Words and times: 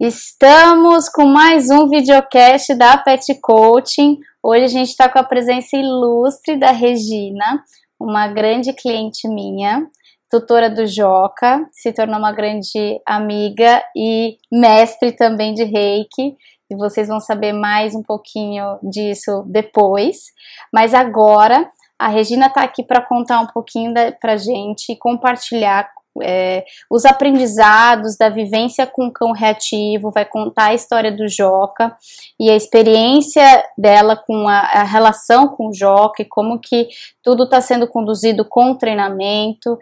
Estamos 0.00 1.10
com 1.10 1.26
mais 1.26 1.68
um 1.68 1.86
videocast 1.86 2.74
da 2.74 2.96
Pet 2.96 3.34
Coaching. 3.34 4.18
Hoje 4.42 4.64
a 4.64 4.68
gente 4.68 4.88
está 4.88 5.10
com 5.10 5.18
a 5.18 5.22
presença 5.22 5.76
ilustre 5.76 6.58
da 6.58 6.70
Regina, 6.70 7.62
uma 8.00 8.26
grande 8.26 8.72
cliente 8.72 9.28
minha, 9.28 9.86
tutora 10.30 10.70
do 10.70 10.86
Joca, 10.86 11.68
se 11.70 11.92
tornou 11.92 12.18
uma 12.18 12.32
grande 12.32 12.98
amiga 13.06 13.84
e 13.94 14.38
mestre 14.50 15.12
também 15.12 15.52
de 15.52 15.64
reiki. 15.64 16.34
E 16.70 16.76
vocês 16.76 17.06
vão 17.08 17.20
saber 17.20 17.52
mais 17.52 17.94
um 17.94 18.02
pouquinho 18.02 18.78
disso 18.82 19.44
depois. 19.48 20.32
Mas 20.72 20.94
agora 20.94 21.70
a 21.98 22.08
Regina 22.08 22.46
está 22.46 22.62
aqui 22.62 22.82
para 22.82 23.02
contar 23.02 23.38
um 23.40 23.48
pouquinho 23.48 23.92
para 24.18 24.38
gente 24.38 24.92
e 24.92 24.96
compartilhar 24.96 25.90
é, 26.22 26.64
os 26.90 27.04
aprendizados 27.04 28.16
da 28.16 28.28
vivência 28.28 28.86
com 28.86 29.06
o 29.06 29.12
cão 29.12 29.32
reativo, 29.32 30.10
vai 30.10 30.24
contar 30.24 30.66
a 30.66 30.74
história 30.74 31.12
do 31.12 31.28
Joca 31.28 31.96
e 32.38 32.50
a 32.50 32.56
experiência 32.56 33.64
dela 33.78 34.16
com 34.16 34.48
a, 34.48 34.58
a 34.58 34.82
relação 34.82 35.48
com 35.48 35.68
o 35.68 35.74
Joca 35.74 36.22
e 36.22 36.28
como 36.28 36.58
que 36.58 36.88
tudo 37.22 37.44
está 37.44 37.60
sendo 37.60 37.86
conduzido 37.86 38.44
com 38.44 38.72
o 38.72 38.74
treinamento, 38.74 39.78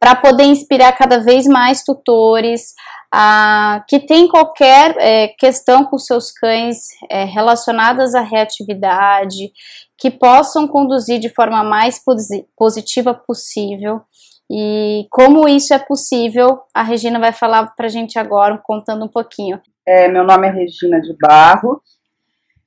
para 0.00 0.14
poder 0.14 0.44
inspirar 0.44 0.92
cada 0.92 1.18
vez 1.18 1.46
mais 1.46 1.82
tutores 1.82 2.74
a, 3.12 3.84
que 3.88 3.98
tem 3.98 4.28
qualquer 4.28 4.94
é, 4.98 5.28
questão 5.28 5.84
com 5.84 5.98
seus 5.98 6.30
cães 6.30 6.88
é, 7.10 7.24
relacionadas 7.24 8.14
à 8.14 8.20
reatividade, 8.20 9.50
que 9.96 10.10
possam 10.10 10.68
conduzir 10.68 11.18
de 11.18 11.28
forma 11.28 11.64
mais 11.64 12.00
positiva 12.56 13.12
possível 13.12 14.00
e 14.50 15.06
como 15.10 15.48
isso 15.48 15.74
é 15.74 15.78
possível, 15.78 16.60
a 16.72 16.82
Regina 16.82 17.18
vai 17.18 17.32
falar 17.32 17.66
para 17.74 17.86
a 17.86 17.90
gente 17.90 18.18
agora, 18.18 18.58
contando 18.58 19.04
um 19.04 19.08
pouquinho. 19.08 19.60
É, 19.86 20.08
meu 20.08 20.24
nome 20.24 20.46
é 20.46 20.50
Regina 20.50 21.00
de 21.00 21.14
Barros. 21.20 21.80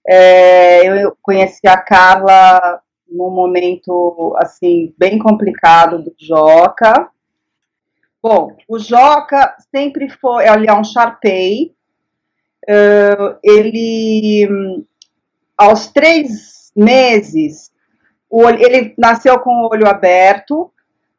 É, 0.08 0.86
eu 0.86 1.16
conheci 1.22 1.68
a 1.68 1.78
Carla 1.78 2.82
num 3.08 3.30
momento 3.30 4.36
assim 4.38 4.94
bem 4.98 5.20
complicado 5.20 6.02
do 6.02 6.14
Joca. 6.18 7.10
Bom, 8.22 8.56
o 8.68 8.78
Joca 8.78 9.56
sempre 9.74 10.10
foi, 10.10 10.48
ele 10.48 10.70
é 10.70 10.74
um 10.74 10.84
Sharpei. 10.84 11.74
Uh, 12.64 13.38
ele, 13.44 14.86
aos 15.58 15.88
três 15.88 16.72
meses, 16.76 17.72
ele 18.60 18.94
nasceu 18.98 19.40
com 19.40 19.50
o 19.50 19.70
olho 19.72 19.88
aberto, 19.88 20.72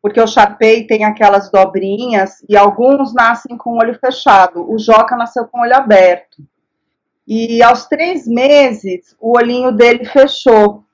porque 0.03 0.20
o 0.20 0.27
Chapei 0.27 0.84
tem 0.84 1.05
aquelas 1.05 1.48
dobrinhas 1.48 2.45
e 2.48 2.56
alguns 2.56 3.14
nascem 3.14 3.56
com 3.56 3.70
o 3.70 3.78
olho 3.78 3.97
fechado. 4.00 4.69
O 4.69 4.77
Joca 4.77 5.17
nasceu 5.17 5.47
com 5.47 5.58
o 5.58 5.62
olho 5.62 5.77
aberto. 5.77 6.42
E 7.27 7.62
aos 7.62 7.86
três 7.86 8.27
meses, 8.27 9.17
o 9.20 9.36
olhinho 9.36 9.70
dele 9.70 10.05
fechou. 10.05 10.84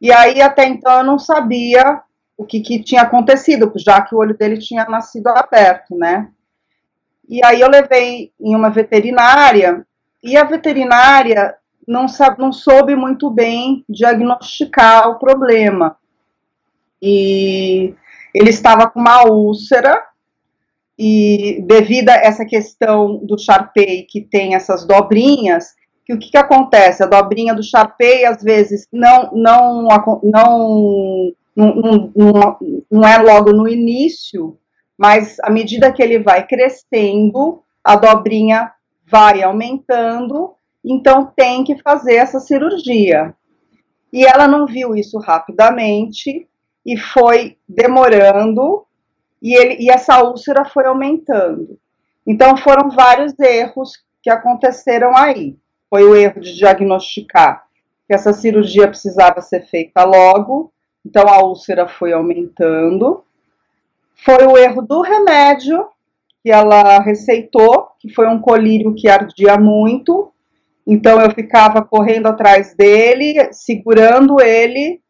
E 0.00 0.12
aí, 0.12 0.40
até 0.40 0.66
então, 0.66 0.98
eu 0.98 1.04
não 1.04 1.18
sabia 1.18 2.00
o 2.36 2.44
que, 2.44 2.60
que 2.60 2.80
tinha 2.80 3.02
acontecido, 3.02 3.72
já 3.76 4.00
que 4.00 4.14
o 4.14 4.18
olho 4.18 4.38
dele 4.38 4.58
tinha 4.58 4.84
nascido 4.84 5.26
aberto, 5.26 5.96
né? 5.96 6.28
E 7.28 7.44
aí 7.44 7.60
eu 7.60 7.68
levei 7.68 8.32
em 8.40 8.54
uma 8.54 8.70
veterinária, 8.70 9.84
e 10.22 10.36
a 10.36 10.44
veterinária 10.44 11.56
não, 11.86 12.06
sabe, 12.06 12.38
não 12.38 12.52
soube 12.52 12.94
muito 12.94 13.28
bem 13.28 13.84
diagnosticar 13.88 15.10
o 15.10 15.18
problema. 15.18 15.96
E 17.02 17.94
ele 18.38 18.50
estava 18.50 18.88
com 18.88 19.00
uma 19.00 19.24
úlcera 19.24 20.00
e 20.96 21.60
devido 21.66 22.08
a 22.10 22.14
essa 22.14 22.44
questão 22.44 23.18
do 23.24 23.36
Sharpei 23.36 24.04
que 24.08 24.20
tem 24.20 24.54
essas 24.54 24.86
dobrinhas, 24.86 25.74
que 26.06 26.14
o 26.14 26.18
que, 26.18 26.30
que 26.30 26.38
acontece? 26.38 27.02
A 27.02 27.06
dobrinha 27.06 27.52
do 27.52 27.64
Sharpei 27.64 28.24
às 28.24 28.40
vezes 28.40 28.86
não 28.92 29.32
não 29.32 29.88
não, 30.22 31.32
não, 31.56 32.12
não, 32.14 32.58
não 32.88 33.08
é 33.08 33.18
logo 33.18 33.52
no 33.52 33.68
início, 33.68 34.56
mas 34.96 35.36
à 35.40 35.50
medida 35.50 35.92
que 35.92 36.02
ele 36.02 36.20
vai 36.20 36.46
crescendo, 36.46 37.60
a 37.82 37.96
dobrinha 37.96 38.70
vai 39.04 39.42
aumentando, 39.42 40.54
então 40.84 41.32
tem 41.34 41.64
que 41.64 41.82
fazer 41.82 42.14
essa 42.14 42.38
cirurgia. 42.38 43.34
E 44.12 44.24
ela 44.24 44.46
não 44.46 44.64
viu 44.64 44.94
isso 44.94 45.18
rapidamente, 45.18 46.46
e 46.88 46.96
foi 46.96 47.58
demorando 47.68 48.86
e, 49.42 49.54
ele, 49.54 49.76
e 49.78 49.90
essa 49.90 50.24
úlcera 50.24 50.64
foi 50.64 50.86
aumentando. 50.86 51.78
Então 52.26 52.56
foram 52.56 52.88
vários 52.88 53.38
erros 53.38 53.92
que 54.22 54.30
aconteceram 54.30 55.14
aí. 55.14 55.54
Foi 55.90 56.02
o 56.02 56.16
erro 56.16 56.40
de 56.40 56.56
diagnosticar 56.56 57.66
que 58.06 58.14
essa 58.14 58.32
cirurgia 58.32 58.88
precisava 58.88 59.42
ser 59.42 59.66
feita 59.66 60.02
logo, 60.02 60.72
então 61.04 61.28
a 61.28 61.44
úlcera 61.44 61.86
foi 61.86 62.14
aumentando. 62.14 63.22
Foi 64.24 64.46
o 64.46 64.56
erro 64.56 64.80
do 64.80 65.02
remédio 65.02 65.86
que 66.42 66.50
ela 66.50 67.00
receitou, 67.00 67.88
que 68.00 68.08
foi 68.08 68.26
um 68.26 68.40
colírio 68.40 68.94
que 68.94 69.10
ardia 69.10 69.58
muito. 69.58 70.32
Então 70.86 71.20
eu 71.20 71.30
ficava 71.32 71.84
correndo 71.84 72.28
atrás 72.28 72.74
dele, 72.74 73.52
segurando 73.52 74.40
ele 74.40 75.02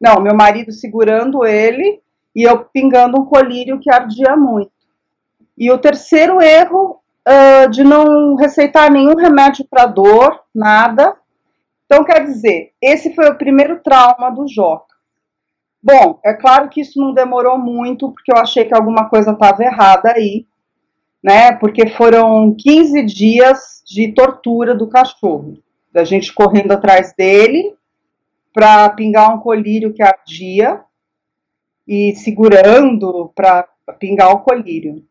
não, 0.00 0.20
meu 0.20 0.34
marido 0.34 0.72
segurando 0.72 1.44
ele 1.44 2.00
e 2.34 2.42
eu 2.42 2.64
pingando 2.64 3.20
um 3.20 3.26
colírio 3.26 3.78
que 3.78 3.90
ardia 3.90 4.36
muito. 4.36 4.72
E 5.58 5.70
o 5.70 5.78
terceiro 5.78 6.40
erro 6.40 7.00
uh, 7.28 7.68
de 7.68 7.84
não 7.84 8.34
receitar 8.34 8.90
nenhum 8.90 9.14
remédio 9.14 9.66
para 9.68 9.84
dor, 9.86 10.40
nada. 10.54 11.14
Então, 11.84 12.02
quer 12.04 12.24
dizer, 12.24 12.72
esse 12.80 13.14
foi 13.14 13.28
o 13.28 13.36
primeiro 13.36 13.80
trauma 13.82 14.30
do 14.30 14.48
Joca. 14.48 14.94
Bom, 15.82 16.18
é 16.24 16.34
claro 16.34 16.68
que 16.68 16.80
isso 16.80 17.00
não 17.00 17.12
demorou 17.12 17.58
muito, 17.58 18.10
porque 18.10 18.32
eu 18.32 18.38
achei 18.38 18.64
que 18.64 18.74
alguma 18.74 19.08
coisa 19.08 19.32
estava 19.32 19.62
errada 19.62 20.12
aí, 20.12 20.46
né? 21.22 21.52
Porque 21.52 21.88
foram 21.88 22.54
15 22.56 23.02
dias 23.02 23.82
de 23.86 24.12
tortura 24.12 24.74
do 24.74 24.88
cachorro, 24.88 25.58
da 25.92 26.04
gente 26.04 26.32
correndo 26.32 26.72
atrás 26.72 27.14
dele, 27.14 27.74
para 28.52 28.88
pingar 28.90 29.34
um 29.34 29.40
colírio 29.40 29.92
que 29.92 30.02
ardia 30.02 30.80
e 31.86 32.14
segurando 32.16 33.32
para 33.34 33.68
pingar 33.98 34.32
o 34.32 34.40
colírio. 34.40 35.04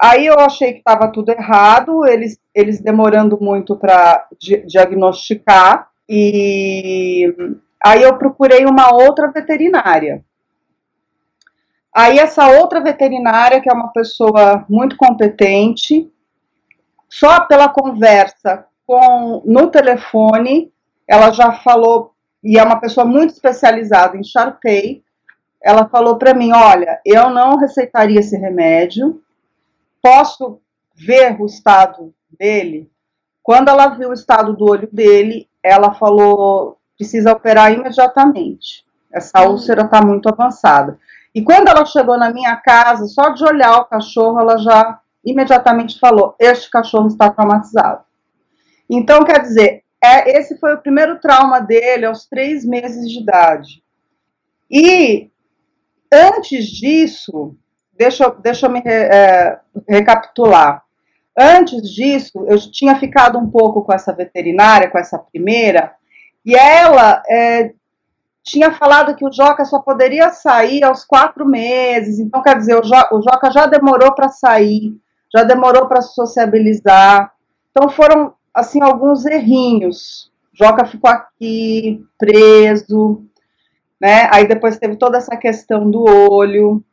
Aí 0.00 0.26
eu 0.26 0.38
achei 0.40 0.72
que 0.72 0.78
estava 0.78 1.08
tudo 1.12 1.30
errado, 1.30 2.04
eles, 2.06 2.38
eles 2.54 2.80
demorando 2.80 3.38
muito 3.40 3.76
para 3.76 4.26
di 4.38 4.58
diagnosticar, 4.66 5.88
e 6.08 7.32
aí 7.84 8.02
eu 8.02 8.18
procurei 8.18 8.66
uma 8.66 8.92
outra 8.92 9.30
veterinária. 9.30 10.24
Aí 11.94 12.18
essa 12.18 12.48
outra 12.48 12.80
veterinária, 12.80 13.60
que 13.60 13.70
é 13.70 13.72
uma 13.72 13.92
pessoa 13.92 14.64
muito 14.68 14.96
competente, 14.96 16.10
só 17.08 17.46
pela 17.46 17.68
conversa 17.68 18.66
com 18.86 19.42
no 19.44 19.70
telefone, 19.70 20.72
ela 21.06 21.30
já 21.30 21.52
falou 21.52 22.11
e 22.42 22.58
é 22.58 22.62
uma 22.62 22.80
pessoa 22.80 23.06
muito 23.06 23.32
especializada 23.32 24.16
em 24.16 24.24
Sharpei, 24.24 25.02
ela 25.62 25.88
falou 25.88 26.16
para 26.16 26.34
mim: 26.34 26.52
Olha, 26.52 27.00
eu 27.04 27.30
não 27.30 27.56
receitaria 27.56 28.20
esse 28.20 28.36
remédio, 28.36 29.22
posso 30.02 30.60
ver 30.94 31.40
o 31.40 31.46
estado 31.46 32.12
dele? 32.38 32.90
Quando 33.42 33.68
ela 33.68 33.88
viu 33.88 34.10
o 34.10 34.14
estado 34.14 34.54
do 34.54 34.64
olho 34.64 34.88
dele, 34.92 35.48
ela 35.62 35.94
falou: 35.94 36.78
precisa 36.96 37.32
operar 37.32 37.72
imediatamente. 37.72 38.84
Essa 39.12 39.42
hum. 39.42 39.52
úlcera 39.52 39.82
está 39.82 40.00
muito 40.00 40.28
avançada. 40.28 40.98
E 41.34 41.42
quando 41.42 41.68
ela 41.68 41.84
chegou 41.84 42.18
na 42.18 42.32
minha 42.32 42.56
casa, 42.56 43.06
só 43.06 43.30
de 43.30 43.44
olhar 43.44 43.78
o 43.78 43.84
cachorro, 43.86 44.38
ela 44.38 44.58
já 44.58 45.00
imediatamente 45.24 45.98
falou: 45.98 46.34
Este 46.38 46.70
cachorro 46.70 47.08
está 47.08 47.30
traumatizado. 47.30 48.04
Então, 48.88 49.24
quer 49.24 49.40
dizer, 49.40 49.81
é, 50.04 50.38
esse 50.38 50.58
foi 50.58 50.74
o 50.74 50.80
primeiro 50.80 51.20
trauma 51.20 51.60
dele 51.60 52.06
aos 52.06 52.26
três 52.26 52.64
meses 52.64 53.08
de 53.08 53.20
idade. 53.20 53.82
E 54.70 55.30
antes 56.12 56.66
disso, 56.66 57.56
deixa, 57.96 58.28
deixa 58.30 58.66
eu 58.66 58.70
me 58.70 58.82
é, 58.84 59.60
recapitular. 59.88 60.82
Antes 61.38 61.88
disso, 61.90 62.44
eu 62.48 62.58
tinha 62.70 62.98
ficado 62.98 63.38
um 63.38 63.48
pouco 63.48 63.82
com 63.82 63.92
essa 63.92 64.12
veterinária, 64.12 64.90
com 64.90 64.98
essa 64.98 65.18
primeira, 65.18 65.94
e 66.44 66.54
ela 66.54 67.22
é, 67.28 67.72
tinha 68.42 68.72
falado 68.72 69.14
que 69.14 69.24
o 69.24 69.32
Joca 69.32 69.64
só 69.64 69.78
poderia 69.78 70.30
sair 70.30 70.82
aos 70.84 71.04
quatro 71.04 71.46
meses. 71.46 72.18
Então, 72.18 72.42
quer 72.42 72.58
dizer, 72.58 72.74
o, 72.74 72.82
jo, 72.82 72.94
o 73.12 73.22
Joca 73.22 73.50
já 73.50 73.66
demorou 73.66 74.12
para 74.14 74.28
sair, 74.28 74.94
já 75.32 75.44
demorou 75.44 75.86
para 75.86 76.02
sociabilizar. 76.02 77.32
Então, 77.70 77.88
foram 77.88 78.34
assim, 78.54 78.82
alguns 78.82 79.24
errinhos. 79.26 80.30
Joca 80.52 80.84
ficou 80.84 81.10
aqui, 81.10 82.04
preso, 82.18 83.24
né? 84.00 84.28
Aí 84.30 84.46
depois 84.46 84.78
teve 84.78 84.96
toda 84.96 85.18
essa 85.18 85.36
questão 85.36 85.90
do 85.90 86.04
olho. 86.04 86.84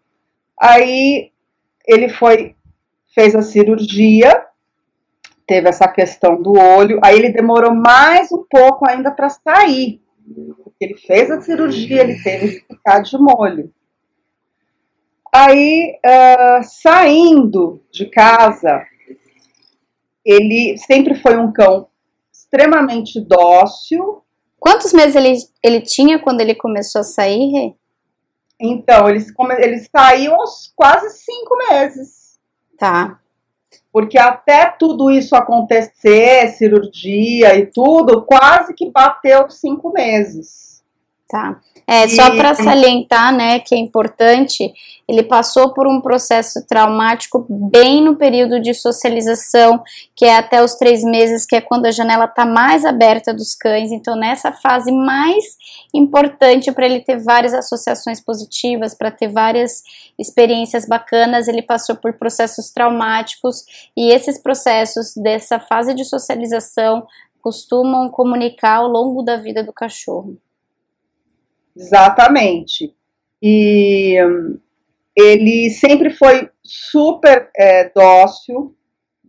Aí 0.59 1.31
ele 1.85 2.09
foi, 2.09 2.55
fez 3.13 3.35
a 3.35 3.41
cirurgia, 3.41 4.45
teve 5.45 5.67
essa 5.67 5.87
questão 5.87 6.41
do 6.41 6.53
olho. 6.53 6.99
Aí 7.03 7.17
ele 7.17 7.29
demorou 7.29 7.73
mais 7.73 8.31
um 8.31 8.45
pouco 8.49 8.87
ainda 8.87 9.11
para 9.11 9.29
sair. 9.29 10.01
Ele 10.79 10.95
fez 10.95 11.29
a 11.29 11.41
cirurgia, 11.41 12.01
ele 12.03 12.21
teve 12.21 12.61
que 12.61 12.75
ficar 12.75 12.99
de 13.01 13.17
molho. 13.17 13.73
Aí, 15.33 15.95
uh, 16.05 16.63
saindo 16.63 17.83
de 17.91 18.05
casa, 18.05 18.83
ele 20.29 20.77
sempre 20.77 21.15
foi 21.15 21.35
um 21.35 21.51
cão 21.51 21.87
extremamente 22.31 23.19
dócil. 23.19 24.21
Quantos 24.59 24.93
meses 24.93 25.15
ele, 25.15 25.33
ele 25.63 25.81
tinha 25.81 26.19
quando 26.19 26.41
ele 26.41 26.53
começou 26.53 27.01
a 27.01 27.03
sair? 27.03 27.75
Então, 28.59 29.09
eles, 29.09 29.33
eles 29.57 29.89
saíam 29.95 30.35
aos 30.35 30.71
quase 30.75 31.09
cinco 31.17 31.57
meses. 31.69 32.37
Tá. 32.77 33.19
Porque 33.91 34.19
até 34.19 34.67
tudo 34.67 35.09
isso 35.09 35.35
acontecer, 35.35 36.49
cirurgia 36.49 37.55
e 37.57 37.65
tudo, 37.65 38.23
quase 38.23 38.75
que 38.75 38.91
bateu 38.91 39.49
cinco 39.49 39.91
meses. 39.91 40.68
Tá. 41.29 41.59
É, 41.85 42.07
só 42.07 42.35
para 42.35 42.55
salientar, 42.55 43.31
né, 43.31 43.59
que 43.59 43.75
é 43.75 43.77
importante, 43.77 44.73
ele 45.07 45.21
passou 45.21 45.75
por 45.75 45.87
um 45.87 46.01
processo 46.01 46.65
traumático 46.67 47.45
bem 47.47 48.03
no 48.03 48.15
período 48.15 48.59
de 48.59 48.73
socialização, 48.73 49.83
que 50.15 50.25
é 50.25 50.37
até 50.37 50.63
os 50.63 50.73
três 50.73 51.03
meses, 51.03 51.45
que 51.45 51.55
é 51.55 51.61
quando 51.61 51.85
a 51.85 51.91
janela 51.91 52.25
está 52.25 52.45
mais 52.45 52.83
aberta 52.83 53.31
dos 53.31 53.53
cães. 53.53 53.91
Então, 53.91 54.15
nessa 54.15 54.51
fase 54.51 54.91
mais 54.91 55.43
importante 55.93 56.71
para 56.71 56.87
ele 56.87 57.01
ter 57.01 57.19
várias 57.19 57.53
associações 57.53 58.19
positivas, 58.19 58.95
para 58.95 59.11
ter 59.11 59.27
várias 59.27 59.83
experiências 60.17 60.87
bacanas, 60.87 61.47
ele 61.47 61.61
passou 61.61 61.95
por 61.95 62.13
processos 62.13 62.71
traumáticos 62.71 63.65
e 63.95 64.11
esses 64.11 64.41
processos 64.41 65.13
dessa 65.15 65.59
fase 65.59 65.93
de 65.93 66.05
socialização 66.05 67.05
costumam 67.39 68.09
comunicar 68.09 68.77
ao 68.77 68.87
longo 68.87 69.21
da 69.21 69.37
vida 69.37 69.63
do 69.63 69.71
cachorro. 69.71 70.37
Exatamente. 71.79 72.93
E 73.41 74.17
ele 75.15 75.69
sempre 75.69 76.09
foi 76.09 76.49
super 76.63 77.49
é, 77.55 77.89
dócil, 77.89 78.75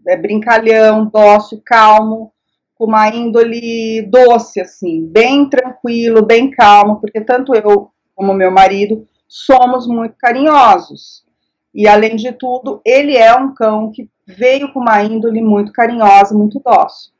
é, 0.07 0.17
brincalhão, 0.17 1.07
dócil, 1.07 1.63
calmo, 1.65 2.33
com 2.75 2.87
uma 2.87 3.09
índole 3.09 4.03
doce, 4.03 4.61
assim, 4.61 5.07
bem 5.07 5.49
tranquilo, 5.49 6.25
bem 6.25 6.51
calmo, 6.51 7.01
porque 7.01 7.21
tanto 7.21 7.55
eu 7.55 7.91
como 8.15 8.35
meu 8.35 8.51
marido 8.51 9.07
somos 9.29 9.87
muito 9.87 10.17
carinhosos. 10.19 11.25
E 11.73 11.87
além 11.87 12.17
de 12.17 12.33
tudo, 12.33 12.81
ele 12.85 13.17
é 13.17 13.33
um 13.35 13.55
cão 13.55 13.93
que 13.93 14.09
veio 14.27 14.73
com 14.73 14.81
uma 14.81 15.03
índole 15.03 15.41
muito 15.41 15.73
carinhosa, 15.73 16.37
muito 16.37 16.61
dócil. 16.65 17.13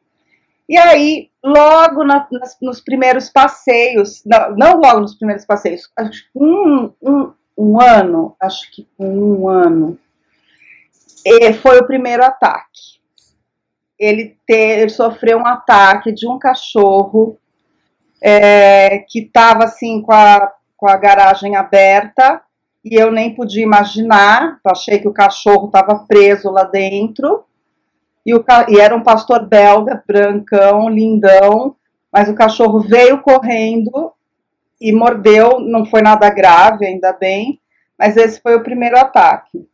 E 0.71 0.79
aí, 0.79 1.31
logo 1.43 2.05
na, 2.05 2.29
nas, 2.31 2.57
nos 2.63 2.81
primeiros 2.81 3.29
passeios, 3.29 4.23
não, 4.25 4.55
não, 4.55 4.81
logo 4.81 5.01
nos 5.01 5.17
primeiros 5.17 5.45
passeios, 5.45 5.91
acho 5.97 6.23
que 6.23 6.39
um, 6.39 6.93
um, 7.03 7.33
um 7.59 7.81
ano, 7.81 8.37
acho 8.41 8.71
que 8.71 8.87
um 8.97 9.49
ano, 9.49 9.99
foi 11.61 11.81
o 11.81 11.87
primeiro 11.89 12.25
ataque. 12.25 13.01
Ele, 13.99 14.37
ter, 14.47 14.79
ele 14.79 14.91
sofreu 14.91 15.39
um 15.39 15.47
ataque 15.47 16.13
de 16.13 16.29
um 16.29 16.39
cachorro 16.39 17.37
é, 18.23 19.01
que 19.09 19.23
estava 19.23 19.65
assim 19.65 20.01
com 20.01 20.13
a, 20.13 20.53
com 20.77 20.89
a 20.89 20.97
garagem 20.97 21.57
aberta 21.57 22.41
e 22.85 22.95
eu 22.95 23.11
nem 23.11 23.35
podia 23.35 23.65
imaginar, 23.65 24.61
achei 24.65 25.01
que 25.01 25.09
o 25.09 25.13
cachorro 25.13 25.67
estava 25.67 26.07
preso 26.07 26.49
lá 26.49 26.63
dentro 26.63 27.45
e, 28.25 28.35
o, 28.35 28.45
e 28.69 28.79
era 28.79 28.95
um 28.95 29.03
pastor 29.03 29.47
belga, 29.47 30.03
brancão, 30.07 30.89
lindão, 30.89 31.77
mas 32.13 32.29
o 32.29 32.35
cachorro 32.35 32.81
veio 32.81 33.23
correndo 33.23 34.13
e 34.81 34.93
mordeu, 34.93 35.61
não 35.61 35.85
foi 35.85 36.03
nada 36.03 36.29
grave, 36.31 36.87
ainda 36.87 37.13
bem, 37.13 37.61
mas 37.99 38.17
esse 38.17 38.41
foi 38.41 38.57
o 38.57 38.63
primeiro 38.63 38.99
ataque. 38.99 39.69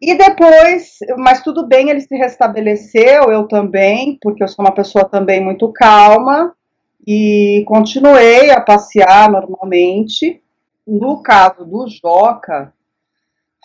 E 0.00 0.14
depois, 0.14 0.98
mas 1.16 1.42
tudo 1.42 1.66
bem, 1.66 1.88
ele 1.88 2.00
se 2.00 2.14
restabeleceu, 2.16 3.32
eu 3.32 3.48
também, 3.48 4.18
porque 4.20 4.42
eu 4.42 4.48
sou 4.48 4.64
uma 4.64 4.74
pessoa 4.74 5.06
também 5.06 5.42
muito 5.42 5.72
calma, 5.72 6.54
e 7.06 7.64
continuei 7.66 8.50
a 8.50 8.60
passear 8.60 9.30
normalmente. 9.30 10.42
No 10.86 11.22
caso 11.22 11.64
do 11.64 11.86
Joca, 11.88 12.72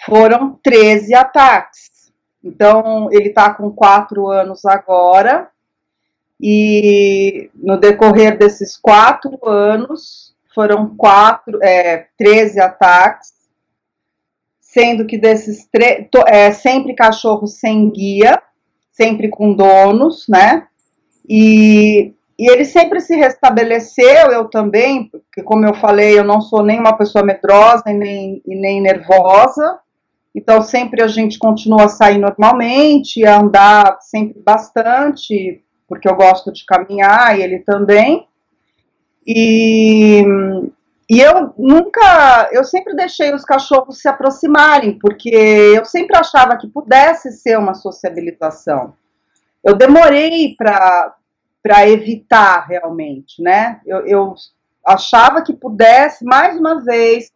foram 0.06 0.60
13 0.64 1.14
ataques. 1.14 2.01
Então, 2.44 3.10
ele 3.12 3.30
está 3.30 3.54
com 3.54 3.72
quatro 3.72 4.28
anos 4.28 4.66
agora, 4.66 5.50
e 6.40 7.52
no 7.54 7.78
decorrer 7.78 8.38
desses 8.38 8.76
quatro 8.76 9.38
anos, 9.48 10.34
foram 10.54 10.96
quatro, 10.96 11.60
é, 11.62 12.08
13 12.18 12.60
ataques, 12.60 13.34
sendo 14.60 15.06
que 15.06 15.18
desses 15.18 15.68
é, 16.28 16.52
sempre 16.52 16.96
cachorros 16.96 17.60
sem 17.60 17.90
guia, 17.90 18.42
sempre 18.92 19.30
com 19.30 19.54
donos, 19.54 20.26
né? 20.28 20.68
E, 21.28 22.14
e 22.40 22.52
ele 22.52 22.66
sempre 22.66 23.00
se 23.02 23.16
restabeleceu, 23.16 24.32
eu 24.32 24.46
também, 24.46 25.06
porque 25.06 25.44
como 25.44 25.66
eu 25.66 25.74
falei, 25.74 26.18
eu 26.18 26.24
não 26.24 26.42
sou 26.42 26.64
nem 26.64 26.80
uma 26.80 26.98
pessoa 26.98 27.24
medrosa 27.24 27.84
e 27.88 27.94
nem, 27.94 28.42
e 28.46 28.56
nem 28.56 28.82
nervosa, 28.82 29.80
então, 30.34 30.62
sempre 30.62 31.02
a 31.02 31.08
gente 31.08 31.38
continua 31.38 31.86
a 31.86 31.90
sair 31.90 32.18
normalmente, 32.18 33.26
a 33.26 33.40
andar 33.40 33.98
sempre 34.02 34.42
bastante, 34.42 35.62
porque 35.88 36.08
eu 36.08 36.16
gosto 36.16 36.54
de 36.54 36.66
caminhar 36.66 37.38
e 37.38 37.44
ele 37.44 37.60
também. 37.60 38.28
E, 39.28 40.24
e 41.10 41.20
eu 41.20 41.54
nunca, 41.58 42.50
eu 42.54 42.64
sempre 42.64 42.96
deixei 42.96 43.34
os 43.34 43.44
cachorros 43.44 44.00
se 44.00 44.08
aproximarem, 44.08 44.98
porque 44.98 45.30
eu 45.30 45.84
sempre 45.84 46.18
achava 46.18 46.58
que 46.58 46.68
pudesse 46.68 47.32
ser 47.34 47.60
uma 47.60 47.74
sociabilização. 47.74 48.94
Eu 49.62 49.76
demorei 49.76 50.56
para 50.56 51.90
evitar 51.90 52.66
realmente, 52.68 53.44
né? 53.44 53.82
Eu, 53.86 54.08
eu 54.08 54.36
achava 54.88 55.44
que 55.44 55.54
pudesse, 55.54 56.24
mais 56.24 56.58
uma 56.58 56.82
vez, 56.82 57.32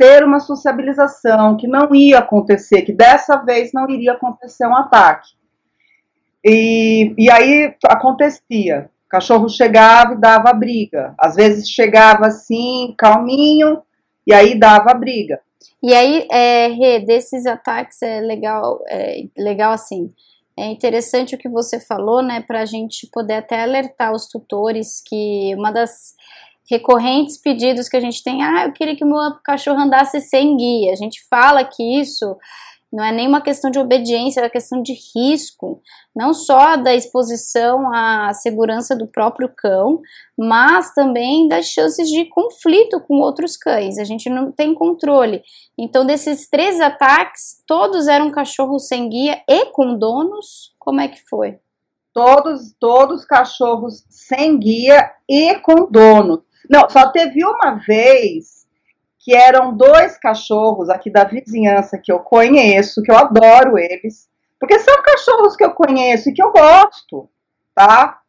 ser 0.00 0.22
uma 0.24 0.38
sociabilização, 0.38 1.56
que 1.56 1.66
não 1.66 1.92
ia 1.92 2.20
acontecer, 2.20 2.82
que 2.82 2.92
dessa 2.92 3.36
vez 3.36 3.72
não 3.72 3.90
iria 3.90 4.12
acontecer 4.12 4.66
um 4.66 4.76
ataque. 4.76 5.30
E, 6.44 7.12
e 7.18 7.28
aí 7.30 7.74
acontecia. 7.84 8.88
O 9.06 9.08
cachorro 9.08 9.48
chegava 9.48 10.14
e 10.14 10.20
dava 10.20 10.52
briga. 10.52 11.14
Às 11.18 11.34
vezes 11.34 11.68
chegava 11.68 12.28
assim, 12.28 12.94
calminho, 12.96 13.82
e 14.24 14.32
aí 14.32 14.56
dava 14.56 14.94
briga. 14.94 15.40
E 15.82 15.92
aí, 15.92 16.28
é, 16.30 17.00
desses 17.00 17.46
ataques 17.46 18.00
é 18.02 18.20
legal, 18.20 18.80
é 18.88 19.24
legal 19.36 19.72
assim. 19.72 20.12
É 20.56 20.66
interessante 20.66 21.34
o 21.34 21.38
que 21.38 21.48
você 21.48 21.78
falou, 21.80 22.22
né, 22.22 22.40
para 22.40 22.60
a 22.60 22.64
gente 22.64 23.08
poder 23.12 23.34
até 23.34 23.62
alertar 23.62 24.12
os 24.12 24.26
tutores 24.26 25.00
que 25.04 25.54
uma 25.56 25.70
das 25.70 26.14
recorrentes 26.70 27.38
pedidos 27.38 27.88
que 27.88 27.96
a 27.96 28.00
gente 28.00 28.22
tem, 28.22 28.42
ah, 28.42 28.66
eu 28.66 28.72
queria 28.72 28.96
que 28.96 29.04
meu 29.04 29.18
cachorro 29.42 29.80
andasse 29.80 30.20
sem 30.20 30.56
guia. 30.56 30.92
A 30.92 30.96
gente 30.96 31.20
fala 31.28 31.64
que 31.64 32.00
isso 32.00 32.36
não 32.90 33.04
é 33.04 33.12
nenhuma 33.12 33.42
questão 33.42 33.70
de 33.70 33.78
obediência, 33.78 34.40
é 34.40 34.44
uma 34.44 34.50
questão 34.50 34.82
de 34.82 34.94
risco, 35.14 35.82
não 36.16 36.32
só 36.32 36.76
da 36.76 36.94
exposição 36.94 37.92
à 37.94 38.32
segurança 38.32 38.96
do 38.96 39.06
próprio 39.06 39.52
cão, 39.54 40.00
mas 40.36 40.94
também 40.94 41.46
das 41.48 41.66
chances 41.66 42.08
de 42.08 42.24
conflito 42.26 42.98
com 43.00 43.16
outros 43.16 43.56
cães. 43.58 43.98
A 43.98 44.04
gente 44.04 44.30
não 44.30 44.50
tem 44.50 44.74
controle. 44.74 45.42
Então, 45.78 46.06
desses 46.06 46.48
três 46.48 46.80
ataques, 46.80 47.62
todos 47.66 48.08
eram 48.08 48.30
cachorros 48.30 48.88
sem 48.88 49.08
guia 49.08 49.42
e 49.46 49.66
com 49.66 49.94
donos. 49.94 50.74
Como 50.78 51.00
é 51.00 51.08
que 51.08 51.20
foi? 51.28 51.58
Todos, 52.14 52.74
todos 52.80 53.24
cachorros 53.24 54.02
sem 54.08 54.58
guia 54.58 55.10
e 55.28 55.54
com 55.56 55.90
dono. 55.90 56.42
Não, 56.68 56.88
só 56.88 57.10
teve 57.10 57.44
uma 57.44 57.80
vez 57.86 58.66
que 59.18 59.34
eram 59.34 59.76
dois 59.76 60.16
cachorros 60.18 60.88
aqui 60.88 61.10
da 61.10 61.24
vizinhança 61.24 61.98
que 61.98 62.10
eu 62.10 62.20
conheço, 62.20 63.02
que 63.02 63.10
eu 63.10 63.16
adoro 63.16 63.78
eles, 63.78 64.28
porque 64.58 64.78
são 64.78 65.02
cachorros 65.02 65.56
que 65.56 65.64
eu 65.64 65.72
conheço 65.72 66.28
e 66.28 66.32
que 66.32 66.42
eu 66.42 66.52
gosto, 66.52 67.28
tá? 67.74 68.20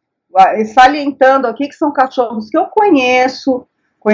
Salientando 0.74 1.46
aqui 1.46 1.68
que 1.68 1.74
são 1.74 1.92
cachorros 1.92 2.48
que 2.50 2.58
eu 2.58 2.66
conheço, 2.66 3.66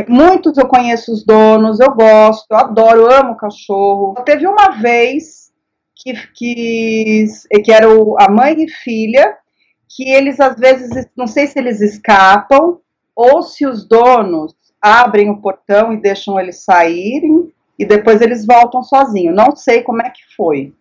muitos 0.08 0.56
eu 0.56 0.66
conheço 0.66 1.12
os 1.12 1.24
donos, 1.24 1.80
eu 1.80 1.92
gosto, 1.94 2.46
eu 2.50 2.56
adoro, 2.56 3.00
eu 3.02 3.10
amo 3.10 3.36
cachorro. 3.36 4.14
Teve 4.24 4.46
uma 4.46 4.70
vez 4.80 5.52
que, 5.94 6.14
que, 6.34 7.26
que 7.64 7.72
era 7.72 7.88
o, 7.88 8.16
a 8.20 8.30
mãe 8.30 8.54
e 8.62 8.68
filha, 8.68 9.36
que 9.88 10.08
eles 10.08 10.40
às 10.40 10.56
vezes, 10.56 11.06
não 11.16 11.26
sei 11.26 11.46
se 11.46 11.58
eles 11.58 11.80
escapam, 11.80 12.78
ou 13.16 13.42
se 13.42 13.66
os 13.66 13.88
donos 13.88 14.54
abrem 14.80 15.30
o 15.30 15.40
portão 15.40 15.92
e 15.92 15.96
deixam 15.96 16.38
eles 16.38 16.62
saírem 16.62 17.50
e 17.78 17.84
depois 17.84 18.20
eles 18.20 18.46
voltam 18.46 18.82
sozinhos. 18.82 19.34
Não 19.34 19.56
sei 19.56 19.82
como 19.82 20.02
é 20.02 20.10
que 20.10 20.22
foi. 20.36 20.74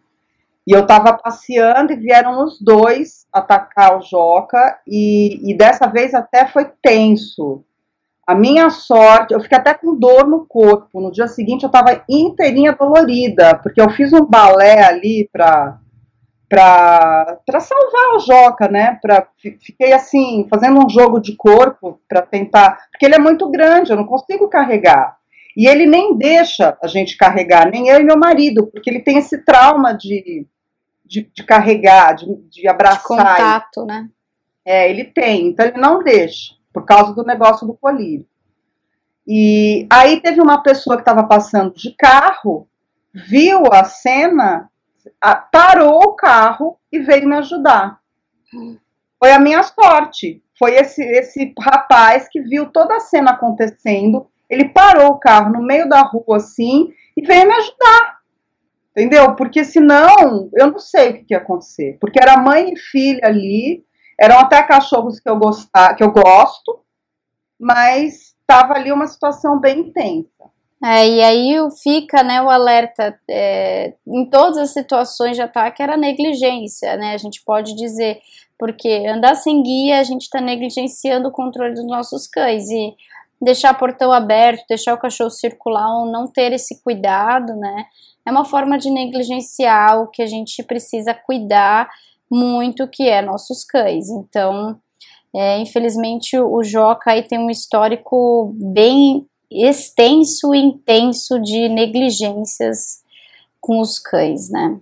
E 0.68 0.72
eu 0.72 0.82
estava 0.82 1.14
passeando 1.14 1.94
e 1.94 1.96
vieram 1.96 2.44
os 2.44 2.60
dois 2.60 3.26
atacar 3.32 3.98
o 3.98 4.02
Joca, 4.02 4.80
e, 4.88 5.52
e 5.52 5.56
dessa 5.56 5.86
vez 5.88 6.14
até 6.14 6.48
foi 6.48 6.66
tenso. 6.82 7.64
A 8.26 8.34
minha 8.34 8.72
sorte, 8.72 9.36
eu 9.36 9.40
fiquei 9.40 9.58
até 9.58 9.76
com 9.76 9.96
dor 9.96 10.28
no 10.28 10.46
corpo. 10.48 11.00
No 11.00 11.12
dia 11.12 11.28
seguinte 11.28 11.64
eu 11.64 11.68
estava 11.68 12.04
inteirinha 12.10 12.74
dolorida, 12.74 13.56
porque 13.60 13.80
eu 13.80 13.90
fiz 13.92 14.12
um 14.12 14.26
balé 14.26 14.84
ali 14.84 15.30
para 15.32 15.78
para 16.48 17.60
salvar 17.60 18.16
o 18.16 18.20
Joca, 18.20 18.68
né? 18.68 19.00
Pra, 19.02 19.28
fiquei 19.38 19.94
assim, 19.94 20.48
fazendo 20.50 20.86
um 20.86 20.90
jogo 20.90 21.20
de 21.20 21.36
corpo 21.36 22.00
para 22.08 22.22
tentar. 22.22 22.78
Porque 22.92 23.06
ele 23.06 23.16
é 23.16 23.20
muito 23.20 23.50
grande, 23.50 23.92
eu 23.92 23.98
não 23.98 24.06
consigo 24.06 24.48
carregar. 24.48 25.18
E 25.56 25.68
ele 25.68 25.86
nem 25.86 26.18
deixa 26.18 26.78
a 26.84 26.88
gente 26.88 27.18
carregar, 27.18 27.70
nem 27.70 27.88
eu 27.88 28.00
e 28.00 28.04
meu 28.04 28.18
marido, 28.18 28.68
porque 28.68 28.90
ele 28.90 29.00
tem 29.00 29.18
esse 29.18 29.38
trauma 29.44 29.94
de, 29.94 30.46
de, 31.06 31.30
de 31.34 31.44
carregar, 31.44 32.14
de, 32.14 32.26
de 32.50 32.68
abraçar. 32.68 33.00
De 33.00 33.08
contato, 33.08 33.86
né? 33.86 34.10
É, 34.66 34.90
ele 34.90 35.06
tem, 35.06 35.48
então 35.48 35.66
ele 35.66 35.78
não 35.78 36.04
deixa, 36.04 36.56
por 36.74 36.86
causa 36.86 37.14
do 37.14 37.24
negócio 37.24 37.66
do 37.66 37.74
colírio. 37.76 38.26
E 39.28 39.88
aí 39.90 40.20
teve 40.20 40.42
uma 40.42 40.62
pessoa 40.62 40.98
que 40.98 41.04
estava 41.04 41.24
passando 41.24 41.74
de 41.74 41.96
carro, 41.96 42.68
viu 43.14 43.64
a 43.72 43.84
cena 43.84 44.70
parou 45.52 46.00
o 46.04 46.16
carro 46.16 46.80
e 46.92 47.00
veio 47.00 47.28
me 47.28 47.36
ajudar. 47.38 48.00
Foi 49.20 49.32
a 49.32 49.40
minha 49.40 49.64
sorte. 49.64 50.44
Foi 50.58 50.76
esse, 50.76 51.04
esse 51.04 51.54
rapaz 51.60 52.28
que 52.30 52.42
viu 52.42 52.72
toda 52.72 52.96
a 52.96 53.00
cena 53.00 53.32
acontecendo. 53.32 54.28
Ele 54.50 54.70
parou 54.70 55.12
o 55.12 55.20
carro 55.20 55.52
no 55.52 55.62
meio 55.62 55.90
da 55.90 56.02
rua 56.02 56.38
assim 56.38 56.94
e 57.16 57.26
veio 57.26 57.48
me 57.48 57.54
ajudar. 57.54 58.20
Entendeu? 58.92 59.36
Porque 59.36 59.66
senão 59.66 60.50
eu 60.54 60.72
não 60.72 60.80
sei 60.80 61.10
o 61.10 61.14
que, 61.16 61.24
que 61.26 61.34
ia 61.34 61.40
acontecer. 61.40 61.98
Porque 62.00 62.20
era 62.22 62.38
mãe 62.38 62.74
e 62.74 62.80
filha 62.80 63.22
ali, 63.26 63.84
eram 64.20 64.40
até 64.40 64.64
cachorros 64.64 65.20
que 65.20 65.30
eu, 65.30 65.38
gostar, 65.38 65.96
que 65.96 66.04
eu 66.04 66.12
gosto, 66.12 66.80
mas 67.60 68.36
estava 68.40 68.76
ali 68.76 68.92
uma 68.92 69.08
situação 69.08 69.60
bem 69.60 69.92
tensa. 69.92 70.30
É, 70.86 71.10
e 71.10 71.24
aí 71.24 71.56
fica 71.82 72.22
né, 72.22 72.40
o 72.44 72.48
alerta 72.48 73.20
é, 73.28 73.96
em 74.06 74.30
todas 74.30 74.60
as 74.60 74.70
situações 74.70 75.36
de 75.36 75.42
ataque 75.42 75.82
era 75.82 75.98
negligência, 75.98 76.96
né? 76.96 77.14
A 77.16 77.18
gente 77.18 77.44
pode 77.44 77.76
dizer, 77.76 78.20
porque 78.56 79.04
andar 79.08 79.34
sem 79.34 79.64
guia 79.64 80.00
a 80.00 80.04
gente 80.04 80.22
está 80.24 80.40
negligenciando 80.40 81.30
o 81.30 81.32
controle 81.32 81.74
dos 81.74 81.88
nossos 81.88 82.28
cães 82.28 82.70
e 82.70 82.94
deixar 83.42 83.74
portão 83.74 84.12
aberto, 84.12 84.64
deixar 84.70 84.94
o 84.94 85.00
cachorro 85.00 85.32
circular 85.32 85.90
ou 86.02 86.06
não 86.06 86.28
ter 86.28 86.54
esse 86.54 86.80
cuidado, 86.84 87.56
né? 87.56 87.88
É 88.24 88.30
uma 88.30 88.46
forma 88.46 88.78
de 88.78 88.92
negligenciar 88.92 90.00
o 90.04 90.08
que 90.08 90.22
a 90.22 90.28
gente 90.28 90.62
precisa 90.62 91.16
cuidar 91.16 91.90
muito, 92.30 92.88
que 92.88 93.10
é 93.10 93.24
nossos 93.24 93.64
cães. 93.64 94.08
Então, 94.10 94.80
é, 95.36 95.58
infelizmente, 95.58 96.38
o 96.38 96.64
Joca 96.64 97.12
aí 97.12 97.24
tem 97.24 97.40
um 97.40 97.50
histórico 97.50 98.54
bem 98.56 99.26
extenso 99.64 100.54
e 100.54 100.60
intenso 100.60 101.40
de 101.42 101.70
negligências 101.70 103.04
com 103.62 103.80
os 103.80 104.00
cães, 104.00 104.50
né? 104.50 104.78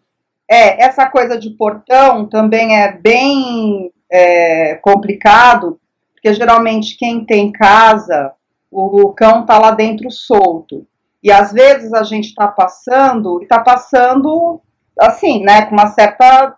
É, 0.49 0.83
essa 0.83 1.05
coisa 1.09 1.37
de 1.37 1.49
portão 1.51 2.25
também 2.25 2.77
é 2.77 2.91
bem 2.91 3.91
é, 4.11 4.75
complicado, 4.75 5.79
porque 6.13 6.33
geralmente 6.33 6.97
quem 6.97 7.25
tem 7.25 7.51
casa, 7.51 8.33
o 8.71 9.11
cão 9.13 9.45
tá 9.45 9.57
lá 9.57 9.71
dentro 9.71 10.09
solto. 10.09 10.85
E 11.23 11.31
às 11.31 11.53
vezes 11.53 11.93
a 11.93 12.03
gente 12.03 12.27
está 12.27 12.47
passando 12.47 13.39
e 13.39 13.43
está 13.43 13.59
passando 13.59 14.61
assim, 14.99 15.41
né, 15.43 15.65
com 15.65 15.73
uma 15.73 15.87
certa 15.87 16.55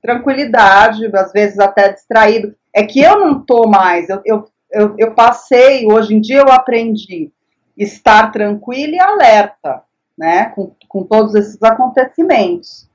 tranquilidade, 0.00 1.10
às 1.14 1.32
vezes 1.32 1.58
até 1.58 1.92
distraído. 1.92 2.54
É 2.72 2.84
que 2.84 3.00
eu 3.00 3.18
não 3.18 3.40
tô 3.40 3.66
mais, 3.66 4.08
eu, 4.08 4.20
eu 4.24 4.48
eu, 4.72 4.94
eu 4.98 5.14
passei, 5.14 5.86
hoje 5.86 6.14
em 6.14 6.20
dia 6.20 6.38
eu 6.38 6.50
aprendi 6.50 7.32
estar 7.76 8.30
tranquila 8.30 8.94
e 8.94 9.00
alerta, 9.00 9.82
né, 10.16 10.46
com, 10.50 10.74
com 10.88 11.02
todos 11.04 11.34
esses 11.34 11.60
acontecimentos. 11.62 12.88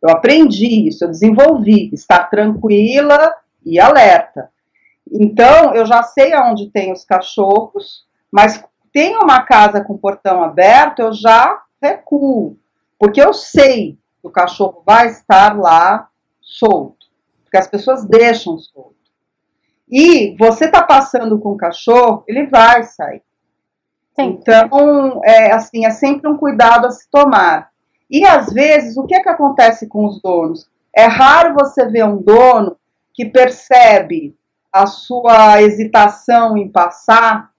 Eu 0.00 0.10
aprendi 0.10 0.88
isso, 0.88 1.04
eu 1.04 1.08
desenvolvi, 1.08 1.90
estar 1.92 2.28
tranquila 2.28 3.34
e 3.64 3.78
alerta. 3.78 4.50
Então, 5.10 5.74
eu 5.74 5.86
já 5.86 6.02
sei 6.02 6.32
aonde 6.32 6.70
tem 6.70 6.92
os 6.92 7.04
cachorros, 7.04 8.04
mas 8.30 8.64
tem 8.92 9.16
uma 9.16 9.42
casa 9.42 9.82
com 9.82 9.96
portão 9.96 10.42
aberto, 10.42 11.00
eu 11.00 11.12
já 11.12 11.62
recuo, 11.80 12.56
porque 12.98 13.20
eu 13.20 13.32
sei 13.32 13.98
que 14.20 14.26
o 14.26 14.30
cachorro 14.30 14.82
vai 14.84 15.08
estar 15.08 15.58
lá 15.58 16.08
solto, 16.40 17.06
porque 17.44 17.56
as 17.56 17.68
pessoas 17.68 18.04
deixam 18.04 18.58
solto 18.58 19.01
e 19.92 20.34
você 20.38 20.64
está 20.64 20.82
passando 20.82 21.38
com 21.38 21.50
o 21.50 21.56
cachorro, 21.56 22.24
ele 22.26 22.46
vai 22.46 22.82
sair. 22.82 23.22
Sim. 24.18 24.38
Então, 24.40 25.20
é, 25.22 25.52
assim, 25.52 25.84
é 25.84 25.90
sempre 25.90 26.30
um 26.30 26.38
cuidado 26.38 26.86
a 26.86 26.90
se 26.90 27.10
tomar. 27.10 27.70
E 28.10 28.24
às 28.24 28.50
vezes, 28.50 28.96
o 28.96 29.04
que, 29.04 29.14
é 29.14 29.22
que 29.22 29.28
acontece 29.28 29.86
com 29.86 30.06
os 30.06 30.20
donos? 30.22 30.66
É 30.96 31.04
raro 31.04 31.54
você 31.54 31.86
ver 31.86 32.06
um 32.06 32.16
dono 32.16 32.78
que 33.12 33.26
percebe 33.26 34.34
a 34.72 34.86
sua 34.86 35.60
hesitação 35.60 36.56
em 36.56 36.68
passar, 36.68 37.50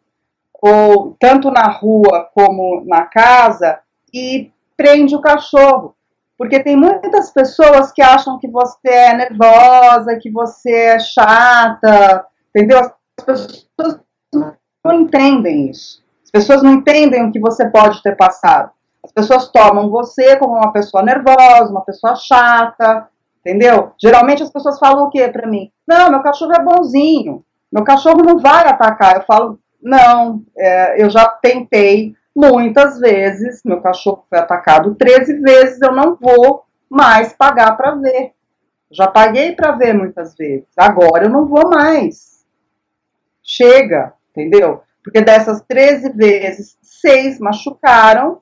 ou 0.60 1.16
tanto 1.20 1.52
na 1.52 1.68
rua 1.68 2.30
como 2.34 2.84
na 2.88 3.04
casa, 3.04 3.80
e 4.12 4.52
prende 4.76 5.16
o 5.16 5.22
cachorro. 5.22 5.96
Porque 6.44 6.62
tem 6.62 6.76
muitas 6.76 7.32
pessoas 7.32 7.94
que 7.94 8.02
acham 8.02 8.38
que 8.38 8.50
você 8.50 8.90
é 8.90 9.16
nervosa, 9.16 10.20
que 10.22 10.30
você 10.30 10.70
é 10.70 11.00
chata, 11.00 12.26
entendeu? 12.50 12.80
As 12.80 13.24
pessoas 13.24 14.02
não 14.84 14.94
entendem 14.94 15.70
isso. 15.70 16.04
As 16.26 16.32
pessoas 16.32 16.62
não 16.62 16.74
entendem 16.74 17.24
o 17.24 17.32
que 17.32 17.40
você 17.40 17.70
pode 17.70 18.04
ter 18.04 18.18
passado. 18.18 18.72
As 19.02 19.14
pessoas 19.14 19.48
tomam 19.54 19.90
você 19.90 20.36
como 20.36 20.56
uma 20.58 20.74
pessoa 20.74 21.02
nervosa, 21.02 21.72
uma 21.72 21.86
pessoa 21.86 22.14
chata, 22.14 23.08
entendeu? 23.40 23.94
Geralmente 23.98 24.44
as 24.44 24.52
pessoas 24.52 24.78
falam 24.78 25.06
o 25.06 25.10
que 25.10 25.26
para 25.30 25.48
mim? 25.48 25.72
Não, 25.88 26.12
meu 26.12 26.22
cachorro 26.22 26.52
é 26.52 26.62
bonzinho, 26.62 27.42
meu 27.72 27.86
cachorro 27.86 28.22
não 28.22 28.38
vai 28.40 28.68
atacar. 28.68 29.16
Eu 29.16 29.24
falo, 29.24 29.60
não, 29.82 30.42
é, 30.58 31.02
eu 31.02 31.10
já 31.10 31.26
tentei 31.26 32.14
muitas 32.36 33.00
vezes, 33.00 33.62
meu 33.64 33.82
cachorro 33.82 34.26
foi 34.30 34.40
atacado 34.40 34.96
13 34.96 35.40
vezes, 35.40 35.82
eu 35.82 35.92
não 35.92 36.16
vou 36.16 36.66
mais 36.90 37.34
pagar 37.34 37.76
para 37.78 37.96
ver. 37.96 38.32
Já 38.92 39.08
paguei 39.08 39.54
para 39.54 39.72
ver 39.72 39.94
muitas 39.94 40.36
vezes, 40.36 40.68
agora 40.78 41.26
eu 41.26 41.30
não 41.30 41.48
vou 41.48 41.70
mais. 41.70 42.44
Chega, 43.42 44.14
entendeu? 44.32 44.82
Porque 45.04 45.22
dessas 45.22 45.62
13 45.68 46.10
vezes, 46.14 46.78
seis 46.82 47.40
machucaram 47.40 48.42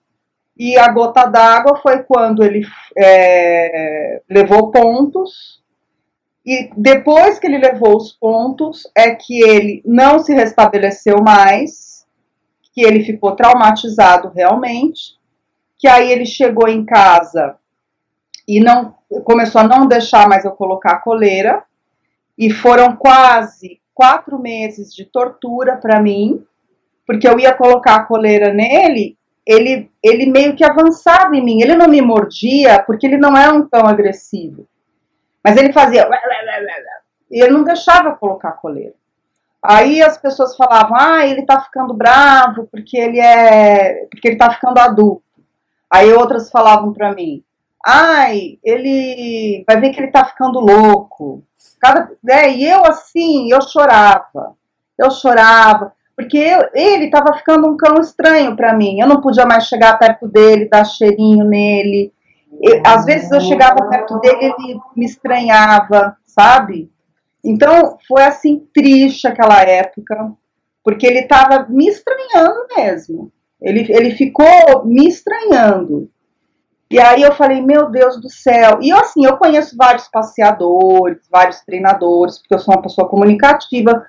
e 0.55 0.77
a 0.77 0.87
gota 0.89 1.25
d'água 1.25 1.77
foi 1.77 2.03
quando 2.03 2.43
ele 2.43 2.65
é, 2.97 4.21
levou 4.29 4.71
pontos. 4.71 5.61
E 6.45 6.69
depois 6.75 7.39
que 7.39 7.47
ele 7.47 7.57
levou 7.57 7.95
os 7.97 8.13
pontos, 8.13 8.83
é 8.95 9.15
que 9.15 9.41
ele 9.41 9.81
não 9.85 10.19
se 10.19 10.33
restabeleceu 10.33 11.21
mais 11.21 11.90
que 12.73 12.81
ele 12.81 13.03
ficou 13.03 13.35
traumatizado 13.35 14.29
realmente, 14.29 15.17
que 15.77 15.87
aí 15.87 16.11
ele 16.11 16.25
chegou 16.25 16.67
em 16.67 16.85
casa 16.85 17.55
e 18.47 18.59
não 18.59 18.95
começou 19.23 19.61
a 19.61 19.67
não 19.67 19.87
deixar 19.87 20.27
mais 20.27 20.45
eu 20.45 20.51
colocar 20.51 20.93
a 20.93 20.99
coleira, 20.99 21.63
e 22.37 22.49
foram 22.49 22.95
quase 22.95 23.79
quatro 23.93 24.39
meses 24.39 24.93
de 24.93 25.05
tortura 25.05 25.77
para 25.77 26.01
mim, 26.01 26.43
porque 27.05 27.27
eu 27.27 27.39
ia 27.39 27.53
colocar 27.53 27.95
a 27.95 28.03
coleira 28.03 28.53
nele, 28.53 29.17
ele, 29.45 29.91
ele 30.01 30.25
meio 30.27 30.55
que 30.55 30.63
avançava 30.63 31.35
em 31.35 31.43
mim, 31.43 31.61
ele 31.61 31.75
não 31.75 31.87
me 31.87 32.01
mordia, 32.01 32.81
porque 32.83 33.05
ele 33.05 33.17
não 33.17 33.35
é 33.35 33.51
um 33.51 33.67
tão 33.67 33.85
agressivo, 33.85 34.67
mas 35.43 35.57
ele 35.57 35.73
fazia 35.73 36.07
e 37.29 37.41
ele 37.41 37.51
não 37.51 37.63
deixava 37.63 38.15
colocar 38.15 38.49
a 38.49 38.53
coleira. 38.53 38.93
Aí 39.63 40.01
as 40.01 40.17
pessoas 40.17 40.55
falavam, 40.55 40.97
ah, 40.99 41.25
ele 41.25 41.43
tá 41.43 41.61
ficando 41.61 41.93
bravo 41.93 42.67
porque 42.71 42.97
ele 42.97 43.19
é. 43.19 44.07
porque 44.09 44.29
ele 44.29 44.37
tá 44.37 44.51
ficando 44.51 44.79
adulto. 44.79 45.23
Aí 45.89 46.11
outras 46.13 46.49
falavam 46.49 46.93
para 46.93 47.13
mim, 47.13 47.43
ai, 47.85 48.57
ele 48.63 49.63
vai 49.67 49.79
ver 49.79 49.91
que 49.91 49.99
ele 49.99 50.11
tá 50.11 50.25
ficando 50.25 50.59
louco. 50.59 51.43
Cada, 51.79 52.11
né, 52.23 52.51
e 52.53 52.65
eu 52.65 52.85
assim, 52.85 53.51
eu 53.51 53.61
chorava. 53.61 54.55
Eu 54.97 55.11
chorava, 55.11 55.93
porque 56.15 56.37
eu, 56.37 56.69
ele 56.73 57.05
estava 57.05 57.33
ficando 57.37 57.67
um 57.67 57.75
cão 57.75 57.99
estranho 57.99 58.55
para 58.55 58.73
mim. 58.73 58.99
Eu 58.99 59.07
não 59.07 59.21
podia 59.21 59.45
mais 59.45 59.65
chegar 59.65 59.97
perto 59.97 60.27
dele, 60.27 60.69
dar 60.69 60.85
cheirinho 60.85 61.43
nele. 61.45 62.13
Eu, 62.61 62.81
às 62.85 63.05
vezes 63.05 63.31
eu 63.31 63.41
chegava 63.41 63.87
perto 63.89 64.19
dele, 64.19 64.53
ele 64.59 64.79
me 64.95 65.05
estranhava, 65.05 66.15
sabe? 66.25 66.90
Então, 67.43 67.97
foi 68.07 68.23
assim 68.23 68.67
triste 68.73 69.27
aquela 69.27 69.61
época, 69.63 70.33
porque 70.83 71.05
ele 71.05 71.19
estava 71.19 71.67
me 71.69 71.87
estranhando 71.87 72.67
mesmo. 72.75 73.31
Ele, 73.61 73.85
ele 73.89 74.11
ficou 74.11 74.85
me 74.85 75.07
estranhando. 75.07 76.09
E 76.89 76.99
aí 76.99 77.21
eu 77.21 77.31
falei, 77.33 77.61
meu 77.61 77.89
Deus 77.89 78.19
do 78.19 78.29
céu. 78.29 78.79
E 78.81 78.91
assim, 78.91 79.25
eu 79.25 79.37
conheço 79.37 79.77
vários 79.77 80.07
passeadores, 80.09 81.25
vários 81.31 81.61
treinadores, 81.61 82.37
porque 82.39 82.55
eu 82.55 82.59
sou 82.59 82.73
uma 82.73 82.81
pessoa 82.81 83.07
comunicativa, 83.07 84.05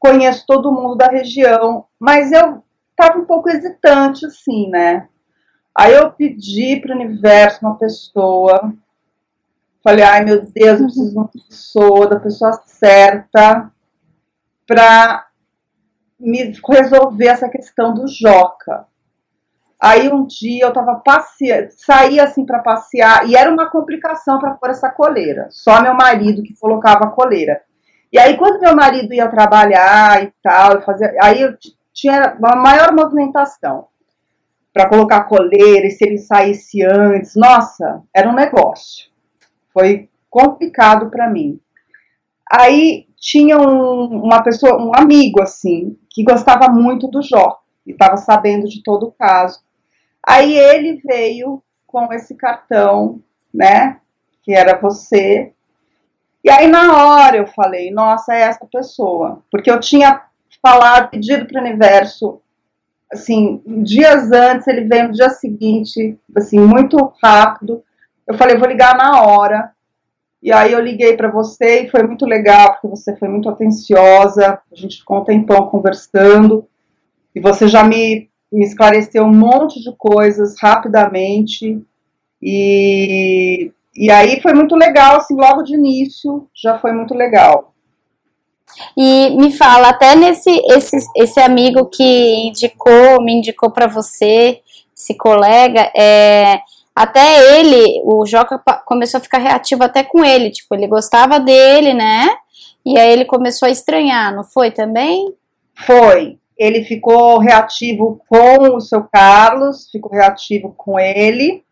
conheço 0.00 0.44
todo 0.46 0.72
mundo 0.72 0.96
da 0.96 1.06
região, 1.06 1.84
mas 1.98 2.32
eu 2.32 2.62
estava 2.90 3.20
um 3.20 3.24
pouco 3.24 3.48
hesitante, 3.48 4.26
assim, 4.26 4.68
né? 4.68 5.08
Aí 5.76 5.92
eu 5.94 6.10
pedi 6.12 6.80
para 6.80 6.92
o 6.92 7.00
universo 7.00 7.58
uma 7.62 7.76
pessoa. 7.76 8.72
Falei, 9.84 10.02
ai 10.02 10.24
meu 10.24 10.40
Deus, 10.40 10.80
eu 10.80 10.86
preciso 10.86 11.10
de 11.10 11.16
uma 11.18 11.28
pessoa, 11.28 12.08
da 12.08 12.18
pessoa 12.18 12.52
certa, 12.64 13.70
para 14.66 15.26
me 16.18 16.54
resolver 16.66 17.26
essa 17.26 17.50
questão 17.50 17.92
do 17.92 18.08
Joca. 18.08 18.86
Aí 19.78 20.08
um 20.10 20.26
dia 20.26 20.64
eu 20.64 20.72
tava 20.72 20.94
passeando, 21.04 21.68
saí 21.72 22.18
assim 22.18 22.46
para 22.46 22.60
passear 22.60 23.28
e 23.28 23.36
era 23.36 23.52
uma 23.52 23.68
complicação 23.68 24.38
para 24.38 24.54
pôr 24.54 24.70
essa 24.70 24.88
coleira. 24.88 25.48
Só 25.50 25.82
meu 25.82 25.92
marido 25.92 26.42
que 26.42 26.58
colocava 26.58 27.04
a 27.04 27.10
coleira. 27.10 27.60
E 28.10 28.18
aí 28.18 28.38
quando 28.38 28.60
meu 28.60 28.74
marido 28.74 29.12
ia 29.12 29.28
trabalhar 29.28 30.24
e 30.24 30.32
tal, 30.42 30.80
fazia, 30.80 31.14
aí 31.22 31.42
eu 31.42 31.54
tinha 31.92 32.34
uma 32.38 32.56
maior 32.56 32.94
movimentação 32.94 33.88
para 34.72 34.88
colocar 34.88 35.24
coleira 35.24 35.86
e 35.86 35.90
se 35.90 36.06
ele 36.06 36.16
saísse 36.16 36.82
antes. 36.82 37.34
Nossa, 37.36 38.02
era 38.14 38.30
um 38.30 38.34
negócio. 38.34 39.12
Foi 39.74 40.08
complicado 40.30 41.10
para 41.10 41.28
mim. 41.28 41.60
Aí 42.50 43.06
tinha 43.18 43.58
um, 43.58 44.22
uma 44.22 44.42
pessoa, 44.42 44.82
um 44.82 44.92
amigo 44.94 45.42
assim, 45.42 45.98
que 46.08 46.24
gostava 46.24 46.68
muito 46.68 47.08
do 47.08 47.20
Jó 47.20 47.58
e 47.86 47.92
estava 47.92 48.16
sabendo 48.16 48.66
de 48.66 48.82
todo 48.82 49.08
o 49.08 49.12
caso. 49.12 49.60
Aí 50.26 50.56
ele 50.56 51.02
veio 51.04 51.62
com 51.86 52.10
esse 52.12 52.34
cartão, 52.34 53.20
né, 53.52 54.00
que 54.42 54.54
era 54.54 54.80
você. 54.80 55.52
E 56.42 56.50
aí 56.50 56.66
na 56.68 57.06
hora 57.06 57.36
eu 57.36 57.46
falei, 57.48 57.90
nossa, 57.90 58.32
é 58.32 58.42
essa 58.42 58.66
pessoa, 58.66 59.42
porque 59.50 59.70
eu 59.70 59.80
tinha 59.80 60.22
falado, 60.62 61.10
pedido 61.10 61.46
para 61.46 61.60
o 61.60 61.64
universo 61.64 62.40
assim, 63.14 63.62
dias 63.66 64.30
antes, 64.32 64.66
ele 64.66 64.82
veio 64.82 65.08
no 65.08 65.14
dia 65.14 65.30
seguinte, 65.30 66.18
assim, 66.36 66.58
muito 66.58 67.12
rápido. 67.22 67.82
Eu 68.26 68.36
falei, 68.36 68.56
vou 68.56 68.68
ligar 68.68 68.96
na 68.96 69.22
hora. 69.22 69.72
E 70.42 70.52
aí 70.52 70.72
eu 70.72 70.80
liguei 70.80 71.16
para 71.16 71.30
você 71.30 71.82
e 71.82 71.90
foi 71.90 72.02
muito 72.02 72.26
legal, 72.26 72.72
porque 72.72 72.88
você 72.88 73.16
foi 73.16 73.28
muito 73.28 73.48
atenciosa. 73.48 74.60
A 74.70 74.76
gente 74.76 74.98
ficou 74.98 75.20
um 75.20 75.24
tempão 75.24 75.68
conversando. 75.68 76.66
E 77.34 77.40
você 77.40 77.66
já 77.66 77.82
me, 77.82 78.28
me 78.52 78.64
esclareceu 78.64 79.24
um 79.24 79.34
monte 79.34 79.82
de 79.82 79.90
coisas 79.96 80.54
rapidamente. 80.60 81.82
E, 82.42 83.72
e 83.96 84.10
aí 84.10 84.40
foi 84.42 84.52
muito 84.52 84.76
legal, 84.76 85.16
assim, 85.16 85.34
logo 85.34 85.62
de 85.62 85.74
início 85.74 86.46
já 86.54 86.78
foi 86.78 86.92
muito 86.92 87.14
legal. 87.14 87.72
E 88.96 89.30
me 89.36 89.52
fala, 89.52 89.90
até 89.90 90.14
nesse 90.14 90.50
esse, 90.70 90.96
esse 91.16 91.40
amigo 91.40 91.86
que 91.86 92.48
indicou, 92.48 93.22
me 93.22 93.34
indicou 93.34 93.70
para 93.70 93.86
você, 93.86 94.60
esse 94.96 95.14
colega, 95.16 95.90
é, 95.96 96.60
até 96.94 97.58
ele, 97.58 98.02
o 98.04 98.24
Joca 98.24 98.62
começou 98.84 99.18
a 99.18 99.22
ficar 99.22 99.38
reativo 99.38 99.82
até 99.82 100.04
com 100.04 100.24
ele, 100.24 100.50
tipo, 100.50 100.74
ele 100.74 100.86
gostava 100.86 101.40
dele, 101.40 101.92
né? 101.92 102.36
E 102.86 102.96
aí 102.96 103.12
ele 103.12 103.24
começou 103.24 103.66
a 103.66 103.70
estranhar, 103.70 104.34
não 104.34 104.44
foi 104.44 104.70
também? 104.70 105.34
Foi. 105.74 106.38
Ele 106.56 106.84
ficou 106.84 107.38
reativo 107.38 108.22
com 108.28 108.76
o 108.76 108.80
seu 108.80 109.02
Carlos, 109.04 109.90
ficou 109.90 110.12
reativo 110.12 110.72
com 110.76 111.00
ele 111.00 111.64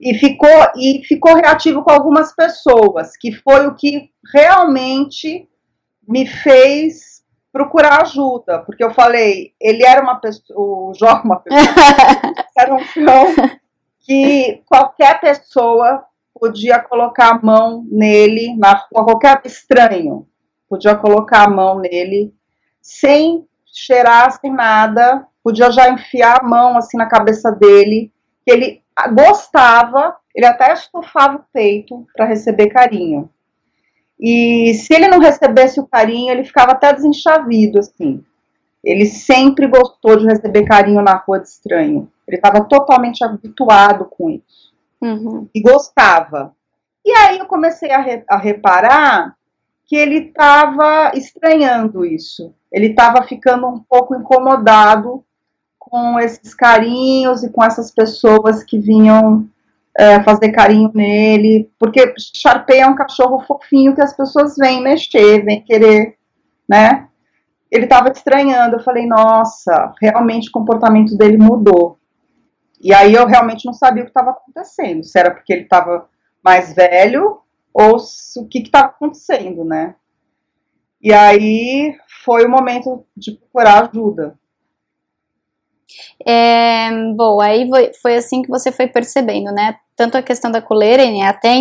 e 0.00 0.14
ficou 0.14 0.50
e 0.76 1.02
ficou 1.04 1.36
reativo 1.36 1.84
com 1.84 1.92
algumas 1.92 2.34
pessoas, 2.34 3.16
que 3.16 3.30
foi 3.30 3.68
o 3.68 3.76
que 3.76 4.10
realmente 4.34 5.48
me 6.06 6.26
fez 6.26 7.22
procurar 7.52 8.02
ajuda, 8.02 8.58
porque 8.66 8.82
eu 8.82 8.92
falei, 8.92 9.52
ele 9.60 9.86
era 9.86 10.02
uma 10.02 10.16
pessoa, 10.16 10.58
o 10.58 10.92
Jó 10.94 11.22
uma 11.24 11.38
pessoa, 11.38 11.62
era 12.58 12.74
um 12.74 12.84
cão 12.84 13.60
que 14.04 14.62
qualquer 14.66 15.20
pessoa 15.20 16.04
podia 16.38 16.78
colocar 16.78 17.30
a 17.30 17.38
mão 17.40 17.86
nele, 17.90 18.54
na 18.56 18.72
rua, 18.72 19.04
qualquer 19.04 19.40
estranho 19.44 20.26
podia 20.68 20.94
colocar 20.94 21.44
a 21.44 21.50
mão 21.50 21.78
nele, 21.78 22.34
sem 22.82 23.46
cheirar, 23.64 24.30
sem 24.32 24.52
nada, 24.52 25.26
podia 25.42 25.70
já 25.70 25.88
enfiar 25.90 26.40
a 26.40 26.44
mão 26.44 26.76
assim 26.76 26.96
na 26.96 27.06
cabeça 27.06 27.50
dele, 27.50 28.12
que 28.44 28.52
ele 28.52 28.82
gostava, 29.12 30.16
ele 30.34 30.46
até 30.46 30.72
estufava 30.72 31.36
o 31.36 31.44
peito 31.52 32.06
para 32.14 32.26
receber 32.26 32.68
carinho. 32.68 33.30
E 34.18 34.74
se 34.74 34.94
ele 34.94 35.08
não 35.08 35.18
recebesse 35.18 35.80
o 35.80 35.86
carinho, 35.86 36.32
ele 36.32 36.44
ficava 36.44 36.72
até 36.72 36.92
desenchavido, 36.92 37.78
assim. 37.78 38.24
Ele 38.84 39.06
sempre 39.06 39.66
gostou 39.66 40.16
de 40.16 40.26
receber 40.26 40.64
carinho 40.64 41.02
na 41.02 41.16
rua 41.16 41.40
de 41.40 41.48
estranho. 41.48 42.10
Ele 42.26 42.36
estava 42.36 42.64
totalmente 42.64 43.24
habituado 43.24 44.04
com 44.06 44.30
isso. 44.30 44.72
Uhum. 45.00 45.48
E 45.54 45.60
gostava. 45.60 46.54
E 47.04 47.10
aí 47.12 47.38
eu 47.38 47.46
comecei 47.46 47.90
a, 47.90 48.00
re 48.00 48.24
a 48.28 48.36
reparar 48.36 49.36
que 49.86 49.96
ele 49.96 50.28
estava 50.28 51.12
estranhando 51.14 52.04
isso. 52.04 52.54
Ele 52.72 52.88
estava 52.88 53.22
ficando 53.22 53.66
um 53.66 53.78
pouco 53.78 54.14
incomodado 54.14 55.24
com 55.78 56.18
esses 56.18 56.54
carinhos 56.54 57.44
e 57.44 57.50
com 57.50 57.62
essas 57.62 57.90
pessoas 57.90 58.64
que 58.64 58.78
vinham 58.78 59.48
é, 59.96 60.22
fazer 60.22 60.50
carinho 60.50 60.90
nele, 60.92 61.70
porque 61.78 62.14
Sharpei 62.18 62.80
é 62.80 62.86
um 62.86 62.96
cachorro 62.96 63.44
fofinho 63.46 63.94
que 63.94 64.00
as 64.00 64.16
pessoas 64.16 64.56
vêm 64.56 64.82
mexer, 64.82 65.44
vêm 65.44 65.62
querer, 65.62 66.16
né? 66.68 67.06
Ele 67.74 67.86
estava 67.86 68.08
estranhando, 68.08 68.76
eu 68.76 68.84
falei, 68.84 69.04
nossa, 69.04 69.92
realmente 70.00 70.48
o 70.48 70.52
comportamento 70.52 71.18
dele 71.18 71.36
mudou. 71.36 71.98
E 72.80 72.94
aí 72.94 73.12
eu 73.12 73.26
realmente 73.26 73.66
não 73.66 73.72
sabia 73.72 74.04
o 74.04 74.06
que 74.06 74.10
estava 74.10 74.30
acontecendo, 74.30 75.02
se 75.02 75.18
era 75.18 75.32
porque 75.32 75.52
ele 75.52 75.62
estava 75.62 76.08
mais 76.40 76.72
velho 76.72 77.40
ou 77.72 77.98
se, 77.98 78.38
o 78.38 78.46
que 78.46 78.60
estava 78.60 78.86
acontecendo, 78.86 79.64
né? 79.64 79.96
E 81.02 81.12
aí 81.12 81.96
foi 82.24 82.46
o 82.46 82.48
momento 82.48 83.04
de 83.16 83.32
procurar 83.32 83.90
ajuda. 83.90 84.38
É, 86.24 86.90
bom, 87.16 87.40
aí 87.40 87.68
foi 88.00 88.14
assim 88.14 88.42
que 88.42 88.48
você 88.48 88.70
foi 88.70 88.86
percebendo, 88.86 89.50
né? 89.52 89.78
Tanto 89.96 90.16
a 90.16 90.22
questão 90.22 90.48
da 90.48 90.62
coleira, 90.62 91.04
né? 91.04 91.22
Até 91.22 91.56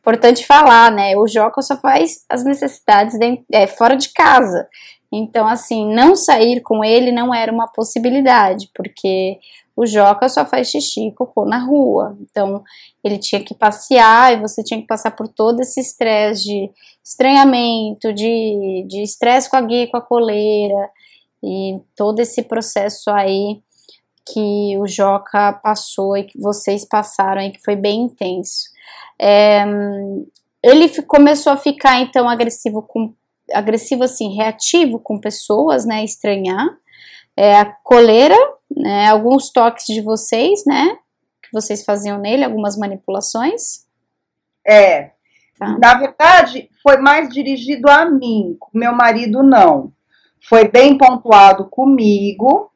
importante 0.00 0.46
falar, 0.46 0.92
né? 0.92 1.16
O 1.16 1.26
Joca 1.26 1.62
só 1.62 1.76
faz 1.78 2.24
as 2.28 2.44
necessidades 2.44 3.18
dentro, 3.18 3.44
é, 3.50 3.66
fora 3.66 3.96
de 3.96 4.12
casa. 4.12 4.68
Então, 5.16 5.46
assim, 5.46 5.86
não 5.92 6.14
sair 6.14 6.60
com 6.60 6.84
ele 6.84 7.10
não 7.10 7.34
era 7.34 7.52
uma 7.52 7.66
possibilidade, 7.66 8.70
porque 8.74 9.38
o 9.74 9.86
Joca 9.86 10.28
só 10.28 10.44
faz 10.44 10.68
xixi 10.68 11.08
e 11.08 11.12
cocô 11.12 11.44
na 11.44 11.58
rua. 11.58 12.16
Então, 12.20 12.62
ele 13.04 13.18
tinha 13.18 13.42
que 13.42 13.54
passear 13.54 14.32
e 14.32 14.40
você 14.40 14.62
tinha 14.62 14.80
que 14.80 14.86
passar 14.86 15.10
por 15.12 15.28
todo 15.28 15.60
esse 15.60 15.80
estresse 15.80 16.44
de 16.44 16.70
estranhamento, 17.04 18.12
de 18.12 19.02
estresse 19.02 19.48
com 19.48 19.56
a 19.56 19.60
guia, 19.60 19.88
com 19.88 19.96
a 19.96 20.00
coleira, 20.02 20.90
e 21.42 21.78
todo 21.94 22.20
esse 22.20 22.42
processo 22.42 23.10
aí 23.10 23.60
que 24.26 24.76
o 24.78 24.86
Joca 24.86 25.52
passou 25.52 26.16
e 26.16 26.24
que 26.24 26.40
vocês 26.40 26.84
passaram 26.84 27.42
e 27.42 27.52
que 27.52 27.62
foi 27.62 27.76
bem 27.76 28.02
intenso. 28.02 28.70
É, 29.18 29.64
ele 30.62 30.88
começou 31.02 31.52
a 31.52 31.56
ficar 31.56 32.00
então 32.00 32.28
agressivo 32.28 32.82
com 32.82 33.14
agressivo 33.52 34.04
assim, 34.04 34.34
reativo 34.34 34.98
com 34.98 35.20
pessoas, 35.20 35.84
né, 35.84 36.04
estranhar. 36.04 36.68
É, 37.36 37.58
a 37.58 37.64
coleira, 37.64 38.36
né, 38.74 39.08
alguns 39.08 39.50
toques 39.50 39.86
de 39.86 40.00
vocês, 40.00 40.64
né, 40.66 40.96
que 41.42 41.52
vocês 41.52 41.84
faziam 41.84 42.18
nele, 42.18 42.44
algumas 42.44 42.76
manipulações. 42.76 43.86
É. 44.66 45.10
Tá. 45.58 45.78
Na 45.78 45.94
verdade, 45.98 46.68
foi 46.82 46.98
mais 46.98 47.28
dirigido 47.28 47.88
a 47.88 48.04
mim, 48.04 48.58
meu 48.74 48.92
marido 48.92 49.42
não 49.42 49.92
foi 50.48 50.68
bem 50.68 50.96
pontuado 50.96 51.66
comigo. 51.66 52.70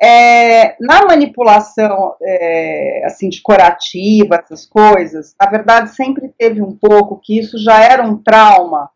É, 0.00 0.76
na 0.78 1.06
manipulação 1.06 2.14
é, 2.22 3.02
assim 3.06 3.30
decorativa, 3.30 4.36
essas 4.36 4.66
coisas, 4.66 5.34
na 5.40 5.48
verdade 5.48 5.94
sempre 5.94 6.28
teve 6.38 6.60
um 6.60 6.76
pouco 6.76 7.18
que 7.18 7.38
isso 7.38 7.56
já 7.56 7.82
era 7.82 8.02
um 8.02 8.18
trauma 8.18 8.90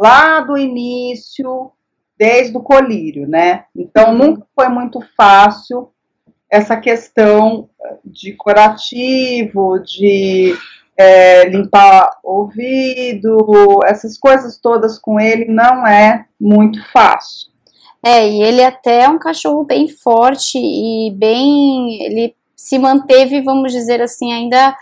lá 0.00 0.40
do 0.40 0.56
início, 0.56 1.70
desde 2.18 2.56
o 2.56 2.62
colírio, 2.62 3.28
né? 3.28 3.64
Então 3.76 4.12
uhum. 4.12 4.18
nunca 4.18 4.46
foi 4.54 4.68
muito 4.68 5.00
fácil 5.14 5.90
essa 6.50 6.76
questão 6.76 7.68
de 8.04 8.32
curativo, 8.32 9.78
de 9.78 10.56
é, 10.96 11.44
limpar 11.48 12.18
ouvido, 12.24 13.80
essas 13.84 14.18
coisas 14.18 14.58
todas 14.58 14.98
com 14.98 15.20
ele 15.20 15.44
não 15.44 15.86
é 15.86 16.24
muito 16.40 16.82
fácil. 16.90 17.50
É, 18.02 18.26
e 18.26 18.42
ele 18.42 18.64
até 18.64 19.02
é 19.02 19.08
um 19.08 19.18
cachorro 19.18 19.62
bem 19.64 19.86
forte 19.86 20.58
e 20.58 21.12
bem. 21.14 22.02
Ele 22.02 22.34
se 22.56 22.78
manteve, 22.78 23.42
vamos 23.42 23.72
dizer 23.72 24.00
assim, 24.00 24.32
ainda 24.32 24.74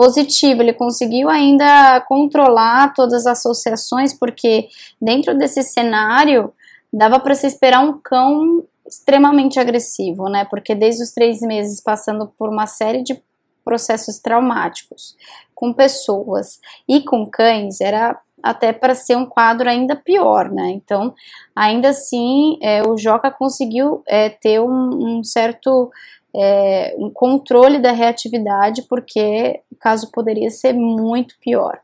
positivo, 0.00 0.62
ele 0.62 0.72
conseguiu 0.72 1.28
ainda 1.28 2.00
controlar 2.08 2.94
todas 2.94 3.26
as 3.26 3.38
associações, 3.38 4.14
porque 4.14 4.70
dentro 4.98 5.36
desse 5.36 5.62
cenário 5.62 6.54
dava 6.90 7.20
para 7.20 7.34
se 7.34 7.46
esperar 7.46 7.84
um 7.84 8.00
cão 8.00 8.64
extremamente 8.86 9.60
agressivo, 9.60 10.30
né? 10.30 10.46
Porque 10.46 10.74
desde 10.74 11.02
os 11.02 11.10
três 11.10 11.42
meses 11.42 11.82
passando 11.82 12.32
por 12.38 12.48
uma 12.48 12.66
série 12.66 13.02
de 13.02 13.22
processos 13.62 14.18
traumáticos 14.18 15.16
com 15.54 15.70
pessoas 15.70 16.58
e 16.88 17.02
com 17.02 17.26
cães 17.26 17.82
era 17.82 18.18
até 18.42 18.72
para 18.72 18.94
ser 18.94 19.18
um 19.18 19.26
quadro 19.26 19.68
ainda 19.68 19.94
pior, 19.94 20.50
né? 20.50 20.70
Então, 20.70 21.14
ainda 21.54 21.90
assim, 21.90 22.58
é, 22.62 22.82
o 22.82 22.96
Joca 22.96 23.30
conseguiu 23.30 24.02
é, 24.08 24.30
ter 24.30 24.62
um, 24.62 25.18
um 25.18 25.22
certo 25.22 25.90
é, 26.34 26.94
um 26.98 27.10
controle 27.10 27.78
da 27.78 27.92
reatividade, 27.92 28.82
porque 28.82 29.60
caso 29.80 30.10
poderia 30.12 30.50
ser 30.50 30.74
muito 30.74 31.34
pior. 31.40 31.80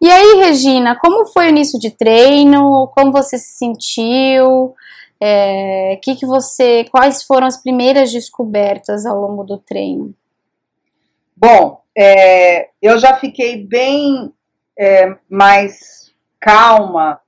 E 0.00 0.10
aí, 0.10 0.44
Regina, 0.44 0.96
como 0.96 1.26
foi 1.26 1.46
o 1.46 1.48
início 1.48 1.78
de 1.78 1.90
treino? 1.90 2.88
Como 2.88 3.12
você 3.12 3.38
se 3.38 3.56
sentiu? 3.56 4.74
É, 5.20 5.98
que 6.02 6.16
que 6.16 6.26
você, 6.26 6.84
quais 6.90 7.22
foram 7.22 7.46
as 7.46 7.56
primeiras 7.56 8.10
descobertas 8.10 9.06
ao 9.06 9.20
longo 9.20 9.44
do 9.44 9.56
treino? 9.56 10.12
Bom, 11.36 11.80
é, 11.96 12.70
eu 12.82 12.98
já 12.98 13.16
fiquei 13.16 13.64
bem 13.64 14.32
é, 14.76 15.16
mais 15.28 16.12
calma 16.40 17.20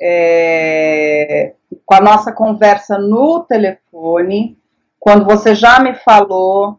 é, 0.00 1.54
com 1.86 1.94
a 1.94 2.00
nossa 2.00 2.32
conversa 2.32 2.98
no 2.98 3.40
telefone, 3.40 4.58
quando 5.00 5.24
você 5.24 5.54
já 5.54 5.80
me 5.80 5.94
falou 5.94 6.78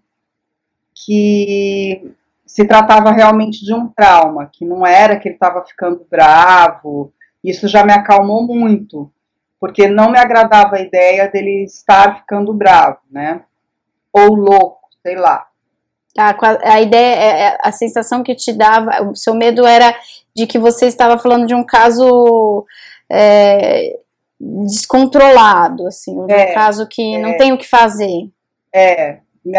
que 0.94 2.14
se 2.54 2.66
tratava 2.66 3.10
realmente 3.10 3.66
de 3.66 3.74
um 3.74 3.88
trauma, 3.88 4.48
que 4.54 4.64
não 4.64 4.86
era 4.86 5.18
que 5.18 5.28
ele 5.28 5.34
estava 5.34 5.66
ficando 5.66 6.06
bravo, 6.08 7.12
isso 7.44 7.68
já 7.68 7.84
me 7.84 7.92
acalmou 7.92 8.46
muito, 8.46 9.12
porque 9.60 9.88
não 9.88 10.12
me 10.12 10.20
agradava 10.20 10.76
a 10.76 10.82
ideia 10.82 11.28
dele 11.28 11.64
estar 11.64 12.18
ficando 12.20 12.54
bravo, 12.54 13.00
né? 13.10 13.42
Ou 14.14 14.36
louco, 14.36 14.88
sei 15.02 15.16
lá. 15.16 15.48
A, 16.16 16.36
a 16.76 16.80
ideia, 16.80 17.16
é, 17.16 17.42
é, 17.42 17.58
a 17.60 17.72
sensação 17.72 18.22
que 18.22 18.36
te 18.36 18.54
dava, 18.54 19.02
o 19.02 19.16
seu 19.16 19.34
medo 19.34 19.66
era 19.66 19.92
de 20.36 20.46
que 20.46 20.60
você 20.60 20.86
estava 20.86 21.18
falando 21.18 21.48
de 21.48 21.56
um 21.56 21.64
caso 21.64 22.68
é, 23.12 23.98
descontrolado, 24.40 25.88
assim, 25.88 26.16
um 26.16 26.30
é, 26.30 26.54
caso 26.54 26.88
que 26.88 27.16
é, 27.16 27.18
não 27.20 27.36
tem 27.36 27.52
o 27.52 27.58
que 27.58 27.68
fazer. 27.68 28.30
É, 28.72 29.22
me, 29.44 29.58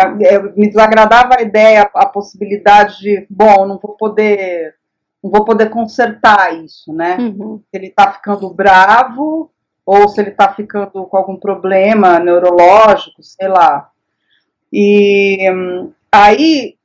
me 0.56 0.68
desagradava 0.68 1.36
a 1.38 1.42
ideia, 1.42 1.88
a 1.94 2.06
possibilidade 2.06 3.00
de, 3.00 3.26
bom, 3.28 3.66
não 3.66 3.78
vou 3.78 3.96
poder, 3.96 4.74
não 5.22 5.30
vou 5.30 5.44
poder 5.44 5.70
consertar 5.70 6.54
isso, 6.54 6.92
né? 6.92 7.16
Uhum. 7.18 7.58
Se 7.58 7.76
ele 7.76 7.88
está 7.88 8.12
ficando 8.12 8.48
bravo 8.52 9.50
ou 9.84 10.08
se 10.08 10.20
ele 10.20 10.30
está 10.30 10.52
ficando 10.52 11.04
com 11.04 11.16
algum 11.16 11.36
problema 11.36 12.18
neurológico, 12.18 13.22
sei 13.22 13.48
lá. 13.48 13.90
E 14.72 15.38
aí 16.10 16.76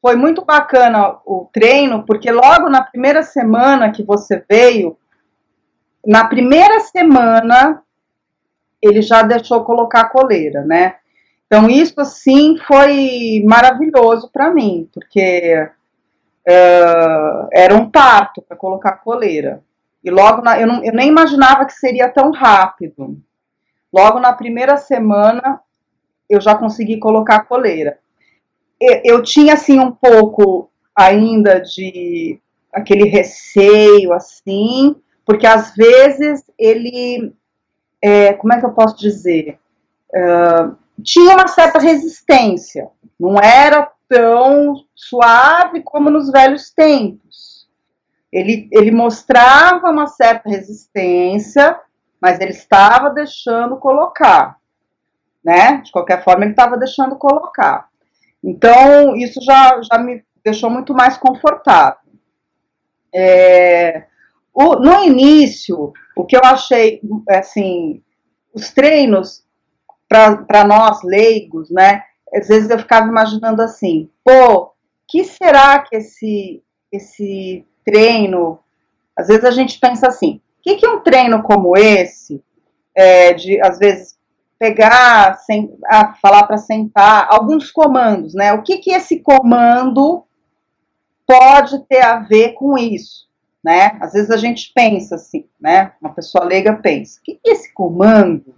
foi 0.00 0.14
muito 0.14 0.44
bacana 0.44 1.18
o 1.26 1.48
treino, 1.52 2.04
porque 2.04 2.30
logo 2.30 2.68
na 2.68 2.82
primeira 2.82 3.22
semana 3.22 3.90
que 3.90 4.02
você 4.02 4.42
veio, 4.48 4.96
na 6.06 6.24
primeira 6.26 6.80
semana 6.80 7.82
ele 8.80 9.02
já 9.02 9.22
deixou 9.22 9.64
colocar 9.64 10.02
a 10.02 10.08
coleira, 10.08 10.64
né? 10.64 10.96
Então 11.48 11.68
isso 11.70 12.04
sim 12.04 12.58
foi 12.66 13.42
maravilhoso 13.46 14.30
para 14.30 14.52
mim, 14.52 14.86
porque 14.92 15.66
uh, 16.46 17.48
era 17.50 17.74
um 17.74 17.90
parto 17.90 18.42
para 18.42 18.54
colocar 18.54 18.98
coleira. 18.98 19.64
E 20.04 20.10
logo 20.10 20.42
na, 20.42 20.60
eu, 20.60 20.66
não, 20.66 20.84
eu 20.84 20.92
nem 20.92 21.08
imaginava 21.08 21.64
que 21.64 21.72
seria 21.72 22.10
tão 22.10 22.30
rápido. 22.32 23.18
Logo 23.90 24.20
na 24.20 24.34
primeira 24.34 24.76
semana 24.76 25.58
eu 26.28 26.38
já 26.38 26.54
consegui 26.54 26.98
colocar 26.98 27.44
coleira. 27.44 27.98
Eu, 28.78 29.00
eu 29.02 29.22
tinha 29.22 29.54
assim 29.54 29.80
um 29.80 29.90
pouco 29.90 30.70
ainda 30.94 31.60
de 31.60 32.38
aquele 32.70 33.08
receio 33.08 34.12
assim, 34.12 34.96
porque 35.24 35.46
às 35.46 35.74
vezes 35.74 36.44
ele, 36.58 37.32
é, 38.02 38.34
como 38.34 38.52
é 38.52 38.60
que 38.60 38.66
eu 38.66 38.72
posso 38.72 38.98
dizer, 38.98 39.58
uh, 40.10 40.76
tinha 41.02 41.34
uma 41.34 41.48
certa 41.48 41.78
resistência, 41.78 42.88
não 43.18 43.36
era 43.38 43.90
tão 44.08 44.84
suave 44.94 45.82
como 45.82 46.10
nos 46.10 46.30
velhos 46.30 46.70
tempos. 46.70 47.68
Ele, 48.32 48.68
ele 48.72 48.90
mostrava 48.90 49.90
uma 49.90 50.06
certa 50.06 50.48
resistência, 50.48 51.78
mas 52.20 52.40
ele 52.40 52.50
estava 52.50 53.10
deixando 53.10 53.76
colocar, 53.76 54.56
né? 55.44 55.78
De 55.78 55.90
qualquer 55.90 56.22
forma, 56.22 56.44
ele 56.44 56.52
estava 56.52 56.76
deixando 56.76 57.16
colocar. 57.16 57.88
Então, 58.42 59.16
isso 59.16 59.40
já, 59.42 59.80
já 59.82 59.98
me 59.98 60.24
deixou 60.44 60.68
muito 60.70 60.94
mais 60.94 61.16
confortável. 61.16 61.98
É, 63.14 64.04
o, 64.52 64.76
no 64.76 65.04
início, 65.04 65.92
o 66.16 66.24
que 66.24 66.36
eu 66.36 66.42
achei, 66.44 67.00
assim, 67.28 68.02
os 68.52 68.70
treinos, 68.70 69.44
para 70.08 70.64
nós 70.66 71.02
leigos, 71.02 71.70
né? 71.70 72.02
Às 72.34 72.48
vezes 72.48 72.70
eu 72.70 72.78
ficava 72.78 73.06
imaginando 73.06 73.62
assim, 73.62 74.08
pô, 74.24 74.72
que 75.06 75.24
será 75.24 75.80
que 75.80 75.96
esse, 75.96 76.62
esse 76.90 77.64
treino. 77.84 78.58
Às 79.16 79.28
vezes 79.28 79.44
a 79.44 79.50
gente 79.50 79.78
pensa 79.78 80.08
assim, 80.08 80.40
o 80.58 80.62
que, 80.62 80.76
que 80.76 80.86
um 80.86 81.00
treino 81.00 81.42
como 81.42 81.76
esse, 81.76 82.42
é, 82.94 83.32
de 83.32 83.60
às 83.60 83.78
vezes 83.78 84.18
pegar, 84.58 85.38
sem, 85.38 85.76
ah, 85.86 86.14
falar 86.20 86.44
para 86.44 86.56
sentar, 86.56 87.28
alguns 87.30 87.70
comandos, 87.70 88.34
né? 88.34 88.52
O 88.52 88.62
que, 88.62 88.78
que 88.78 88.92
esse 88.92 89.20
comando 89.20 90.24
pode 91.26 91.78
ter 91.86 92.00
a 92.00 92.20
ver 92.20 92.54
com 92.54 92.76
isso? 92.76 93.28
né? 93.62 93.98
Às 94.00 94.12
vezes 94.12 94.30
a 94.30 94.36
gente 94.36 94.72
pensa 94.74 95.16
assim, 95.16 95.44
né? 95.60 95.92
Uma 96.00 96.14
pessoa 96.14 96.44
leiga 96.44 96.74
pensa: 96.74 97.18
o 97.18 97.22
que 97.22 97.38
esse 97.44 97.72
comando 97.72 98.54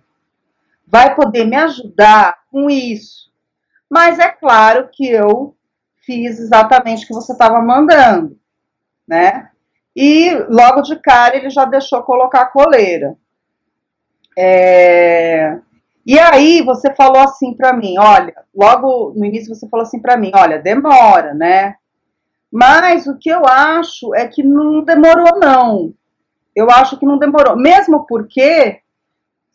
vai 0.90 1.14
poder 1.14 1.44
me 1.44 1.56
ajudar 1.56 2.38
com 2.50 2.68
isso? 2.68 3.30
Mas 3.88 4.18
é 4.18 4.28
claro 4.28 4.88
que 4.92 5.08
eu 5.08 5.54
fiz 6.04 6.38
exatamente 6.38 7.04
o 7.04 7.06
que 7.06 7.14
você 7.14 7.32
estava 7.32 7.60
mandando, 7.60 8.36
né? 9.06 9.50
E 9.94 10.34
logo 10.48 10.82
de 10.82 10.96
cara 10.96 11.36
ele 11.36 11.50
já 11.50 11.64
deixou 11.64 12.02
colocar 12.02 12.42
a 12.42 12.46
coleira. 12.46 13.16
É... 14.36 15.58
E 16.06 16.18
aí 16.18 16.62
você 16.62 16.94
falou 16.94 17.22
assim 17.22 17.54
para 17.54 17.72
mim, 17.72 17.96
olha, 17.98 18.34
logo 18.54 19.12
no 19.14 19.24
início 19.24 19.54
você 19.54 19.68
falou 19.68 19.84
assim 19.84 20.00
para 20.00 20.16
mim, 20.16 20.30
olha, 20.34 20.58
demora, 20.58 21.34
né? 21.34 21.76
Mas 22.50 23.06
o 23.06 23.16
que 23.16 23.28
eu 23.28 23.46
acho 23.46 24.14
é 24.14 24.26
que 24.26 24.42
não 24.42 24.82
demorou, 24.82 25.38
não. 25.38 25.94
Eu 26.54 26.68
acho 26.70 26.98
que 26.98 27.06
não 27.06 27.18
demorou. 27.18 27.56
Mesmo 27.56 28.06
porque, 28.06 28.79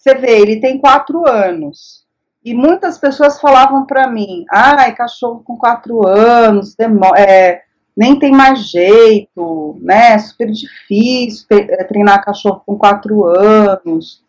você 0.06 0.13
vê, 0.13 0.39
ele 0.39 0.60
tem 0.60 0.78
quatro 0.78 1.28
anos. 1.28 2.06
E 2.44 2.54
muitas 2.54 3.00
pessoas 3.00 3.41
falavam 3.41 3.88
para 3.88 4.08
mim: 4.08 4.46
ai, 4.52 4.94
cachorro 4.94 5.41
com 5.44 5.58
quatro 5.58 6.08
anos, 6.08 6.76
é, 7.18 7.63
nem 7.98 8.20
tem 8.20 8.32
mais 8.32 8.70
jeito, 8.70 9.76
né? 9.82 10.13
É 10.13 10.20
super 10.20 10.52
difícil 10.52 11.48
é, 11.50 11.84
treinar 11.86 12.24
cachorro 12.24 12.62
com 12.63 12.78
quatro 12.78 13.26
anos. 13.26 14.24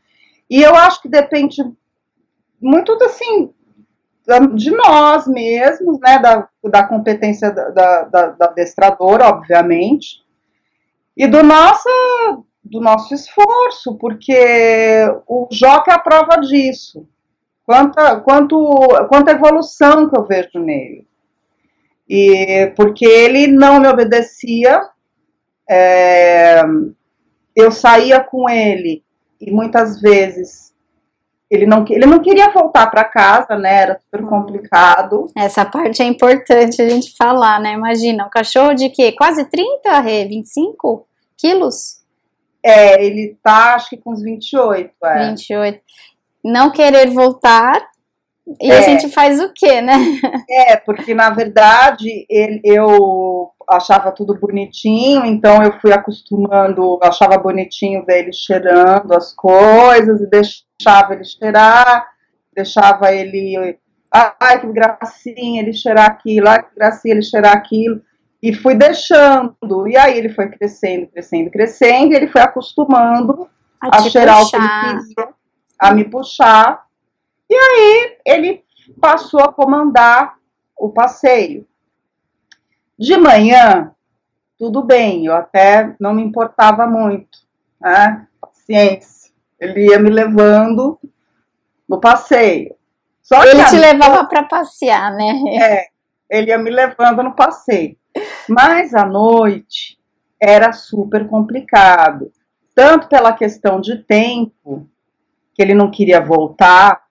E 0.48 0.62
eu 0.62 0.74
acho 0.74 1.02
que 1.02 1.08
depende 1.08 1.62
muito 2.58 2.96
assim 3.04 3.52
de 4.54 4.72
nós 4.72 5.26
mesmos, 5.28 6.00
né, 6.00 6.18
da, 6.18 6.48
da 6.64 6.82
competência 6.82 7.48
da, 7.52 8.02
da, 8.02 8.26
da 8.30 8.54
obviamente, 9.32 10.24
e 11.16 11.28
do 11.28 11.44
nosso, 11.44 11.88
do 12.70 12.80
nosso 12.80 13.14
esforço, 13.14 13.96
porque 13.98 15.06
o 15.26 15.48
Joca 15.50 15.92
é 15.92 15.94
a 15.94 15.98
prova 15.98 16.36
disso. 16.40 17.06
Quanta, 17.64 18.20
quanto, 18.20 18.58
quanta 19.08 19.32
evolução 19.32 20.08
que 20.08 20.16
eu 20.16 20.24
vejo 20.24 20.58
nele. 20.58 21.06
E 22.08 22.72
porque 22.76 23.04
ele 23.04 23.48
não 23.48 23.80
me 23.80 23.88
obedecia, 23.88 24.80
é, 25.68 26.62
eu 27.54 27.72
saía 27.72 28.22
com 28.22 28.48
ele 28.48 29.02
e 29.40 29.50
muitas 29.50 30.00
vezes 30.00 30.66
ele 31.50 31.66
não, 31.66 31.84
ele 31.88 32.06
não 32.06 32.20
queria 32.20 32.50
voltar 32.50 32.88
para 32.88 33.04
casa, 33.04 33.56
né? 33.56 33.82
Era 33.82 34.00
super 34.04 34.24
hum. 34.24 34.28
complicado. 34.28 35.30
Essa 35.36 35.64
parte 35.64 36.02
é 36.02 36.04
importante 36.04 36.82
a 36.82 36.88
gente 36.88 37.16
falar, 37.16 37.60
né? 37.60 37.72
Imagina, 37.72 38.26
um 38.26 38.30
cachorro 38.30 38.74
de 38.74 38.88
quê? 38.88 39.12
Quase 39.12 39.44
30, 39.44 40.00
Rê? 40.00 40.26
25 40.26 41.06
quilos? 41.36 42.04
É, 42.62 43.04
ele 43.04 43.36
tá, 43.42 43.74
acho 43.74 43.90
que 43.90 43.96
com 43.96 44.12
uns 44.12 44.22
28. 44.22 44.90
É. 45.04 45.28
28. 45.28 45.80
Não 46.44 46.70
querer 46.70 47.10
voltar. 47.10 47.88
E 48.60 48.70
é, 48.70 48.78
a 48.78 48.80
gente 48.82 49.08
faz 49.08 49.40
o 49.40 49.52
quê, 49.52 49.80
né? 49.80 49.94
É, 50.48 50.76
porque 50.76 51.12
na 51.12 51.30
verdade 51.30 52.24
ele, 52.30 52.60
eu 52.62 53.50
achava 53.68 54.12
tudo 54.12 54.38
bonitinho, 54.38 55.24
então 55.24 55.62
eu 55.62 55.72
fui 55.80 55.92
acostumando, 55.92 57.00
achava 57.02 57.36
bonitinho 57.36 58.04
ver 58.04 58.20
ele 58.20 58.32
cheirando 58.32 59.12
as 59.12 59.32
coisas 59.32 60.20
e 60.20 60.30
deixava 60.30 61.14
ele 61.14 61.24
cheirar, 61.24 62.06
deixava 62.54 63.12
ele. 63.12 63.78
Ai, 64.12 64.60
que 64.60 64.68
gracinha 64.68 65.60
ele 65.60 65.72
cheirar 65.72 66.06
aquilo, 66.06 66.48
ai, 66.48 66.62
que 66.62 66.74
gracinha 66.76 67.14
ele 67.14 67.22
cheirar 67.22 67.56
aquilo. 67.56 68.00
E 68.42 68.54
fui 68.54 68.74
deixando. 68.74 69.88
E 69.88 69.96
aí 69.96 70.18
ele 70.18 70.28
foi 70.28 70.48
crescendo, 70.48 71.06
crescendo, 71.08 71.50
crescendo, 71.50 72.12
e 72.12 72.16
ele 72.16 72.28
foi 72.28 72.40
acostumando 72.40 73.48
a, 73.80 73.96
a 73.96 74.02
cheirar 74.02 74.38
puxar. 74.38 74.46
o 74.46 74.50
que 74.50 74.56
ele 74.56 75.08
queria, 75.08 75.34
a 75.78 75.94
me 75.94 76.04
puxar. 76.04 76.86
E 77.48 77.54
aí 77.54 78.18
ele 78.24 78.64
passou 79.00 79.40
a 79.40 79.52
comandar 79.52 80.36
o 80.76 80.90
passeio. 80.90 81.66
De 82.98 83.16
manhã, 83.16 83.92
tudo 84.58 84.82
bem, 84.82 85.26
eu 85.26 85.34
até 85.34 85.94
não 86.00 86.14
me 86.14 86.22
importava 86.22 86.86
muito, 86.86 87.38
né? 87.80 88.26
Paciência. 88.40 89.30
Ele 89.60 89.86
ia 89.86 89.98
me 89.98 90.10
levando 90.10 90.98
no 91.88 92.00
passeio. 92.00 92.74
Só 93.22 93.42
ele 93.42 93.64
te 93.64 93.76
levava 93.76 94.24
para 94.26 94.44
passear, 94.44 95.12
né? 95.12 95.32
É, 95.60 95.86
ele 96.30 96.50
ia 96.50 96.58
me 96.58 96.70
levando 96.70 97.22
no 97.22 97.34
passeio. 97.34 97.96
Mas 98.48 98.94
à 98.94 99.04
noite 99.04 99.98
era 100.40 100.72
super 100.72 101.26
complicado, 101.26 102.30
tanto 102.74 103.08
pela 103.08 103.32
questão 103.32 103.80
de 103.80 103.98
tempo, 103.98 104.86
que 105.54 105.62
ele 105.62 105.74
não 105.74 105.90
queria 105.90 106.20
voltar, 106.20 107.06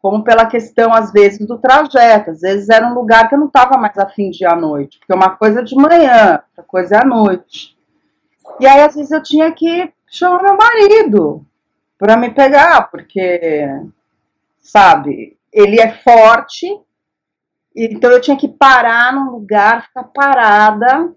como 0.00 0.22
pela 0.22 0.46
questão, 0.46 0.94
às 0.94 1.12
vezes, 1.12 1.44
do 1.46 1.58
trajeto. 1.58 2.30
Às 2.30 2.40
vezes 2.40 2.68
era 2.68 2.86
um 2.86 2.94
lugar 2.94 3.28
que 3.28 3.34
eu 3.34 3.38
não 3.38 3.48
estava 3.48 3.76
mais 3.76 3.98
afim 3.98 4.30
de 4.30 4.44
ir 4.44 4.46
à 4.46 4.54
noite, 4.54 4.98
porque 4.98 5.12
uma 5.12 5.30
coisa 5.30 5.60
é 5.60 5.64
de 5.64 5.74
manhã, 5.74 6.42
outra 6.48 6.64
coisa 6.66 6.96
é 6.96 7.02
à 7.02 7.04
noite. 7.04 7.76
E 8.60 8.66
aí, 8.66 8.80
às 8.82 8.94
vezes, 8.94 9.10
eu 9.10 9.22
tinha 9.22 9.50
que 9.52 9.92
chamar 10.06 10.42
meu 10.42 10.56
marido 10.56 11.44
para 11.98 12.16
me 12.16 12.30
pegar, 12.30 12.88
porque, 12.90 13.68
sabe, 14.60 15.36
ele 15.52 15.80
é 15.80 15.90
forte, 15.90 16.66
então 17.84 18.10
eu 18.10 18.20
tinha 18.20 18.36
que 18.36 18.48
parar 18.48 19.12
num 19.12 19.30
lugar, 19.30 19.86
ficar 19.86 20.04
parada, 20.04 21.12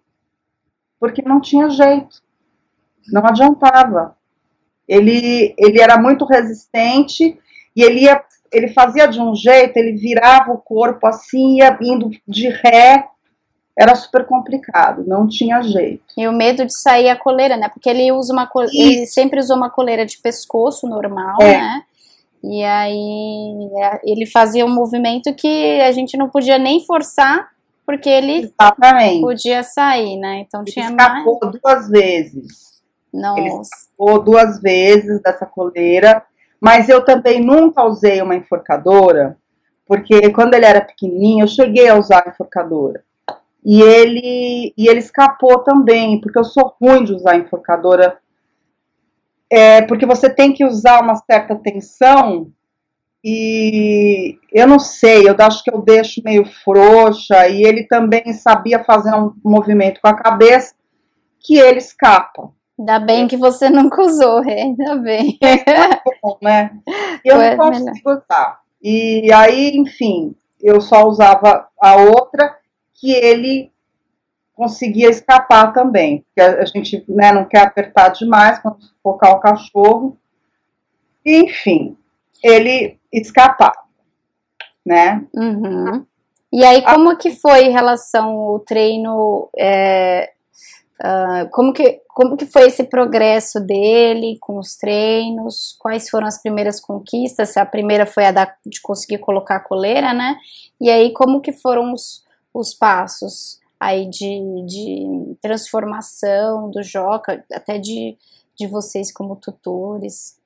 porque 1.00 1.21
não 1.21 1.41
tinha 1.41 1.69
jeito, 1.69 2.21
não 3.12 3.26
adiantava. 3.26 4.15
Ele, 4.88 5.56
ele 5.58 5.82
era 5.82 5.97
muito 5.97 6.26
resistente 6.26 7.39
e 7.76 7.82
ele 7.82 8.02
ia 8.02 8.24
ele 8.52 8.67
fazia 8.67 9.08
de 9.08 9.19
um 9.19 9.34
jeito, 9.34 9.78
ele 9.78 9.93
virava 9.93 10.52
o 10.52 10.58
corpo 10.58 11.08
assim, 11.08 11.60
ia 11.60 11.78
indo 11.82 12.12
de 12.28 12.50
ré, 12.50 13.06
era 13.80 13.95
super 13.95 14.26
complicado, 14.26 15.06
não 15.08 15.28
tinha 15.28 15.62
jeito. 15.62 16.04
E 16.17 16.28
o 16.28 16.34
medo 16.34 16.65
de 16.65 16.78
sair 16.78 17.08
a 17.08 17.15
coleira, 17.15 17.56
né? 17.56 17.69
Porque 17.69 17.89
ele 17.89 18.12
usa 18.12 18.34
uma 18.34 18.50
ele 18.74 19.06
sempre 19.06 19.39
usou 19.39 19.56
uma 19.56 19.69
coleira 19.69 20.06
de 20.06 20.17
pescoço 20.17 20.88
normal, 20.88 21.38
é. 21.41 21.58
né? 21.58 21.84
E 22.43 22.63
aí 22.63 23.69
é, 23.77 24.01
ele 24.04 24.25
fazia 24.25 24.65
um 24.65 24.73
movimento 24.73 25.34
que 25.36 25.80
a 25.82 25.91
gente 25.91 26.17
não 26.17 26.30
podia 26.30 26.58
nem 26.58 26.84
forçar, 26.86 27.49
porque 27.86 28.10
ele 28.10 28.51
Exatamente. 28.60 29.21
podia 29.21 29.63
sair, 29.63 30.17
né? 30.17 30.39
Então 30.39 30.62
ele 30.62 30.71
tinha 30.71 30.89
escapou 30.89 31.39
mais... 31.41 31.60
duas 31.62 31.89
vezes. 31.89 32.82
Nossa. 33.13 33.39
Ele 33.39 33.49
escapou 33.49 34.23
duas 34.23 34.62
vezes 34.62 35.21
dessa 35.21 35.45
coleira 35.45 36.23
mas 36.62 36.88
eu 36.88 37.04
também 37.04 37.43
nunca 37.43 37.84
usei 37.84 38.21
uma 38.21 38.36
enforcadora, 38.36 39.36
porque 39.88 40.30
quando 40.32 40.54
ele 40.54 40.65
era 40.65 40.80
pequenininho, 40.80 41.43
eu 41.43 41.47
cheguei 41.47 41.89
a 41.89 41.97
usar 41.97 42.23
a 42.23 42.30
enforcadora. 42.30 43.04
E 43.65 43.82
ele, 43.82 44.71
e 44.77 44.88
ele 44.88 44.99
escapou 44.99 45.60
também, 45.60 46.21
porque 46.21 46.38
eu 46.38 46.43
sou 46.43 46.75
ruim 46.80 47.04
de 47.04 47.13
usar 47.13 47.32
a 47.32 47.38
enforcadora. 47.38 48.17
É, 49.52 49.82
porque 49.82 50.06
você 50.06 50.30
tem 50.30 50.54
que 50.54 50.64
usar 50.64 51.02
uma 51.02 51.16
certa 51.16 51.56
tensão 51.56 52.52
e 53.24 54.40
eu 54.52 54.66
não 54.66 54.80
sei, 54.80 55.28
eu 55.30 55.36
acho 55.38 55.62
que 55.62 55.72
eu 55.72 55.82
deixo 55.82 56.22
meio 56.24 56.46
frouxa 56.64 57.48
e 57.50 57.62
ele 57.64 57.84
também 57.84 58.34
sabia 58.34 58.84
fazer 58.84 59.14
um 59.14 59.34
movimento 59.44 60.00
com 60.02 60.08
a 60.08 60.16
cabeça 60.16 60.74
que 61.40 61.58
ele 61.58 61.80
escapa. 61.80 62.50
Ainda 62.80 63.00
bem 63.00 63.28
que 63.28 63.38
você 63.38 63.70
nunca 63.70 64.02
usou, 64.02 64.44
é, 64.44 64.62
ainda 64.62 64.96
bem. 64.96 65.38
É 65.42 66.02
bom, 66.24 66.38
né? 66.42 66.72
Eu 67.24 67.36
Foi 67.36 67.56
não 67.56 67.58
consigo 67.58 68.10
usar. 68.10 68.62
E 68.82 69.32
aí, 69.32 69.72
enfim, 69.76 70.34
eu 70.60 70.82
só 70.82 71.04
usava 71.06 71.68
a 71.80 71.96
outra 71.98 72.58
que 72.96 73.12
ele 73.12 73.71
conseguia 74.56 75.10
escapar 75.10 75.74
também. 75.74 76.24
Porque 76.24 76.42
a 76.42 76.66
gente 76.66 77.04
né, 77.08 77.32
não 77.32 77.46
quer 77.46 77.62
apertar 77.62 78.10
demais 78.10 78.60
quando 78.60 78.78
focar 79.02 79.32
o 79.32 79.40
cachorro. 79.40 80.18
Enfim, 81.26 81.98
ele 82.44 82.98
escapava, 83.12 83.84
né? 84.86 85.24
Uhum. 85.34 86.06
E 86.52 86.66
aí, 86.66 86.82
como 86.82 87.16
que 87.18 87.32
foi 87.32 87.66
em 87.66 87.72
relação 87.72 88.30
ao 88.30 88.60
treino 88.60 89.50
é, 89.58 90.32
Uh, 91.02 91.50
como, 91.50 91.74
que, 91.74 92.00
como 92.10 92.38
que 92.38 92.46
foi 92.46 92.68
esse 92.68 92.84
progresso 92.84 93.60
dele 93.60 94.38
com 94.40 94.60
os 94.60 94.76
treinos? 94.76 95.76
Quais 95.80 96.08
foram 96.08 96.28
as 96.28 96.40
primeiras 96.40 96.80
conquistas? 96.80 97.58
A 97.58 97.66
primeira 97.66 98.06
foi 98.06 98.26
a 98.26 98.32
da, 98.32 98.54
de 98.64 98.80
conseguir 98.82 99.18
colocar 99.18 99.56
a 99.56 99.64
coleira, 99.64 100.14
né? 100.14 100.38
E 100.80 100.92
aí, 100.92 101.12
como 101.12 101.42
que 101.42 101.54
foram 101.54 101.92
os, 101.92 102.24
os 102.54 102.76
passos 102.76 103.60
aí 103.82 104.08
de, 104.08 104.63
de 104.67 105.36
transformação 105.41 106.70
do 106.70 106.84
Joca, 106.84 107.44
até 107.52 107.80
de, 107.80 108.15
de 108.56 108.67
vocês 108.67 109.12
como 109.12 109.36
tutores? 109.36 110.39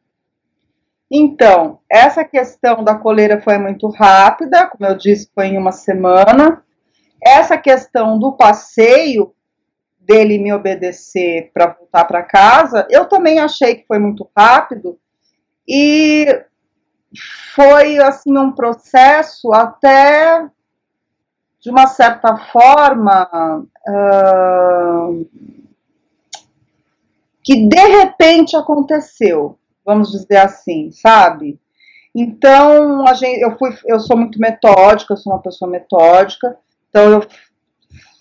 Então, 1.12 1.80
essa 1.92 2.24
questão 2.24 2.82
da 2.82 2.96
coleira 2.96 3.42
foi 3.42 3.58
muito 3.58 3.90
rápida, 3.90 4.66
como 4.68 4.90
eu 4.90 4.98
disse, 4.98 5.30
foi 5.36 5.48
em 5.48 5.58
uma 5.58 5.74
semana. 5.74 6.64
Essa 7.22 7.58
questão 7.58 8.18
do 8.18 8.32
passeio 8.32 9.36
dele 10.00 10.38
me 10.38 10.54
obedecer 10.54 11.52
para 11.54 11.74
voltar 11.74 12.06
para 12.06 12.24
casa, 12.24 12.88
eu 12.90 13.06
também 13.06 13.40
achei 13.40 13.76
que 13.76 13.86
foi 13.86 14.00
muito 14.00 14.30
rápido 14.38 14.98
e 15.68 16.26
foi 17.54 17.98
assim 17.98 18.38
um 18.38 18.54
processo 18.54 19.52
até 19.52 20.50
de 21.66 21.72
uma 21.72 21.88
certa 21.88 22.38
forma 22.38 23.66
uh, 23.90 25.28
que 27.44 27.68
de 27.68 27.88
repente 27.88 28.56
aconteceu, 28.56 29.58
vamos 29.84 30.12
dizer 30.12 30.38
assim, 30.38 30.92
sabe? 30.92 31.60
Então 32.14 33.08
a 33.08 33.16
gente, 33.16 33.42
eu 33.42 33.58
fui, 33.58 33.76
eu 33.88 34.00
sou 34.00 34.16
muito 34.16 34.40
metódica, 34.40 35.14
eu 35.14 35.18
sou 35.18 35.34
uma 35.34 35.42
pessoa 35.42 35.70
metódica, 35.70 36.56
então 36.88 37.14
eu 37.14 37.28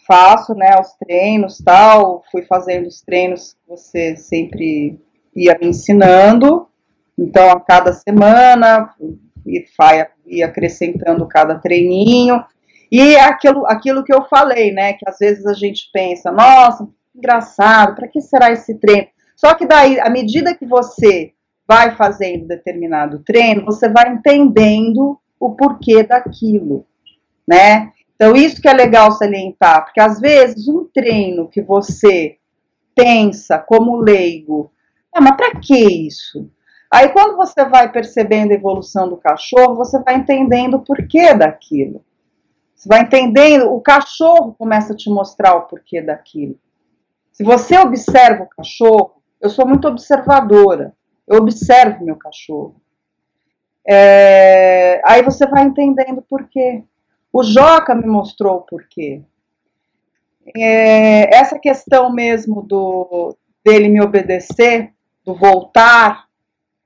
faço, 0.07 0.55
né, 0.55 0.81
os 0.81 0.95
treinos 0.95 1.59
tal, 1.59 2.25
fui 2.33 2.41
fazendo 2.47 2.87
os 2.87 3.03
treinos 3.03 3.53
que 3.53 3.69
você 3.69 4.17
sempre 4.17 4.99
ia 5.37 5.59
me 5.61 5.69
ensinando, 5.69 6.67
então 7.19 7.51
a 7.51 7.61
cada 7.61 7.93
semana 7.93 8.95
ia 10.27 10.47
acrescentando 10.47 11.27
cada 11.27 11.57
treininho, 11.57 12.43
e 12.97 13.17
aquilo, 13.17 13.67
aquilo 13.67 14.05
que 14.05 14.15
eu 14.15 14.23
falei, 14.27 14.73
né, 14.73 14.93
que 14.93 15.09
às 15.09 15.19
vezes 15.19 15.45
a 15.47 15.53
gente 15.53 15.91
pensa, 15.93 16.31
nossa, 16.31 16.89
engraçado, 17.13 17.97
para 17.97 18.07
que 18.07 18.21
será 18.21 18.53
esse 18.53 18.79
treino? 18.79 19.09
Só 19.35 19.53
que 19.55 19.67
daí, 19.67 19.99
à 19.99 20.09
medida 20.09 20.55
que 20.55 20.65
você 20.65 21.33
vai 21.67 21.97
fazendo 21.97 22.47
determinado 22.47 23.19
treino, 23.25 23.65
você 23.65 23.89
vai 23.89 24.13
entendendo 24.13 25.19
o 25.41 25.57
porquê 25.57 26.05
daquilo, 26.05 26.87
né? 27.49 27.91
Então, 28.15 28.37
isso 28.37 28.63
que 28.63 28.69
é 28.69 28.73
legal 28.73 29.11
salientar, 29.11 29.87
porque 29.87 30.01
às 30.01 30.21
vezes 30.21 30.69
um 30.69 30.85
treino 30.85 31.49
que 31.49 31.61
você 31.61 32.37
pensa 32.95 33.59
como 33.59 33.97
leigo, 33.97 34.71
ah, 35.13 35.21
mas 35.21 35.37
para 35.37 35.59
que 35.59 36.07
isso? 36.07 36.49
Aí, 36.89 37.09
quando 37.09 37.37
você 37.37 37.65
vai 37.65 37.91
percebendo 37.91 38.53
a 38.53 38.55
evolução 38.55 39.09
do 39.09 39.17
cachorro, 39.17 39.75
você 39.75 40.01
vai 40.01 40.15
entendendo 40.15 40.75
o 40.75 40.85
porquê 40.85 41.35
daquilo. 41.35 42.05
Você 42.75 42.89
vai 42.89 43.03
entendendo, 43.03 43.73
o 43.73 43.81
cachorro 43.81 44.55
começa 44.59 44.93
a 44.93 44.97
te 44.97 45.09
mostrar 45.09 45.55
o 45.55 45.63
porquê 45.63 46.03
daquilo. 46.03 46.59
Se 47.33 47.43
você 47.43 47.79
observa 47.79 48.45
o 48.45 48.49
cachorro, 48.49 49.23
eu 49.41 49.51
sou 49.51 49.67
muito 49.67 49.89
observadora, 49.89 50.95
eu 51.27 51.39
observo 51.39 52.05
meu 52.05 52.17
cachorro. 52.17 52.77
É, 53.87 55.01
aí 55.05 55.23
você 55.23 55.47
vai 55.47 55.65
entendendo 55.65 56.23
por 56.23 56.49
quê. 56.49 56.83
O 57.33 57.43
Joca 57.43 57.95
me 57.95 58.07
mostrou 58.07 58.59
o 58.59 58.63
porquê. 58.63 59.23
É, 60.57 61.35
essa 61.35 61.59
questão 61.59 62.13
mesmo 62.13 62.63
do 62.63 63.37
dele 63.65 63.89
me 63.89 64.01
obedecer, 64.01 64.93
do 65.25 65.35
voltar, 65.35 66.27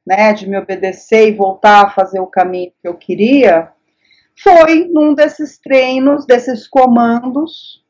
né, 0.07 0.33
de 0.33 0.48
me 0.48 0.57
obedecer 0.57 1.29
e 1.29 1.37
voltar 1.37 1.87
a 1.87 1.90
fazer 1.90 2.20
o 2.20 2.27
caminho 2.27 2.72
que 2.81 2.87
eu 2.88 2.94
queria, 2.94 3.70
foi 4.42 4.87
num 4.88 5.14
desses 5.14 5.59
treinos, 5.59 6.27
desses 6.27 6.66
comandos, 6.66 7.85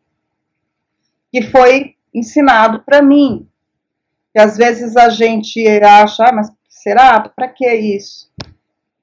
que 1.33 1.43
foi 1.43 1.95
ensinado 2.15 2.81
para 2.81 3.03
mim. 3.03 3.49
E 4.35 4.41
às 4.41 4.57
vezes 4.57 4.97
a 4.97 5.09
gente 5.09 5.67
acha, 5.83 6.25
ah, 6.25 6.33
mas 6.33 6.51
será? 6.69 7.21
Para 7.21 7.49
que 7.49 7.67
isso? 7.73 8.31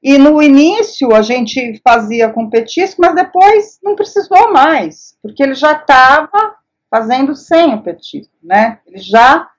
E 0.01 0.17
no 0.17 0.41
início 0.41 1.15
a 1.15 1.21
gente 1.21 1.81
fazia 1.83 2.29
com 2.29 2.49
petisco, 2.49 3.01
mas 3.01 3.15
depois 3.15 3.79
não 3.83 3.95
precisou 3.95 4.53
mais, 4.53 5.17
porque 5.21 5.41
ele 5.41 5.55
já 5.55 5.71
estava 5.71 6.55
fazendo 6.89 7.35
sem 7.35 7.73
o 7.73 7.81
petisco, 7.81 8.31
né? 8.43 8.79
Ele 8.85 8.99
já. 8.99 9.49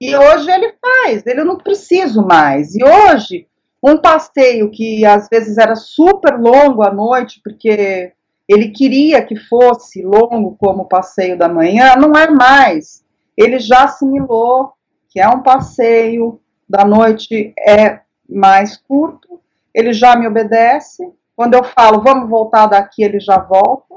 E 0.00 0.14
hoje 0.14 0.50
ele 0.50 0.74
faz, 0.80 1.26
ele 1.26 1.42
não 1.42 1.56
preciso 1.56 2.22
mais. 2.22 2.74
E 2.74 2.84
hoje, 2.84 3.48
um 3.86 3.98
passeio 3.98 4.70
que 4.70 5.04
às 5.04 5.28
vezes 5.28 5.58
era 5.58 5.76
super 5.76 6.40
longo 6.40 6.82
à 6.82 6.90
noite, 6.90 7.38
porque 7.44 8.12
ele 8.48 8.70
queria 8.70 9.22
que 9.22 9.36
fosse 9.36 10.02
longo 10.02 10.56
como 10.58 10.84
o 10.84 10.88
passeio 10.88 11.36
da 11.36 11.50
manhã, 11.50 11.94
não 11.96 12.16
é 12.16 12.30
mais. 12.30 13.04
Ele 13.36 13.58
já 13.58 13.84
assimilou 13.84 14.72
que 15.10 15.20
é 15.20 15.28
um 15.28 15.42
passeio 15.42 16.40
da 16.66 16.82
noite 16.82 17.52
é 17.58 18.00
mais 18.26 18.76
curto, 18.76 19.38
ele 19.74 19.92
já 19.92 20.16
me 20.16 20.26
obedece. 20.26 21.06
Quando 21.36 21.52
eu 21.52 21.64
falo, 21.64 22.02
vamos 22.02 22.30
voltar 22.30 22.66
daqui, 22.66 23.04
ele 23.04 23.20
já 23.20 23.36
volta, 23.36 23.96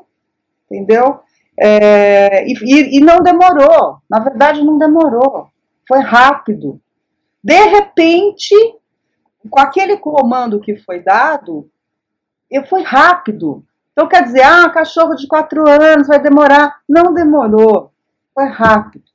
entendeu? 0.69 1.21
É, 1.57 2.45
e, 2.45 2.97
e 2.97 2.99
não 2.99 3.19
demorou, 3.19 3.99
na 4.09 4.19
verdade 4.19 4.61
não 4.63 4.77
demorou, 4.77 5.47
foi 5.87 5.99
rápido. 6.01 6.79
De 7.41 7.59
repente, 7.67 8.53
com 9.49 9.59
aquele 9.59 9.97
comando 9.97 10.59
que 10.59 10.75
foi 10.75 11.01
dado, 11.01 11.69
eu 12.49 12.65
fui 12.65 12.81
rápido. 12.83 13.63
Então 13.91 14.07
quer 14.07 14.23
dizer, 14.23 14.43
ah, 14.43 14.69
cachorro 14.69 15.15
de 15.15 15.27
quatro 15.27 15.67
anos 15.67 16.07
vai 16.07 16.21
demorar. 16.21 16.79
Não 16.87 17.13
demorou, 17.13 17.91
foi 18.33 18.45
rápido. 18.45 19.05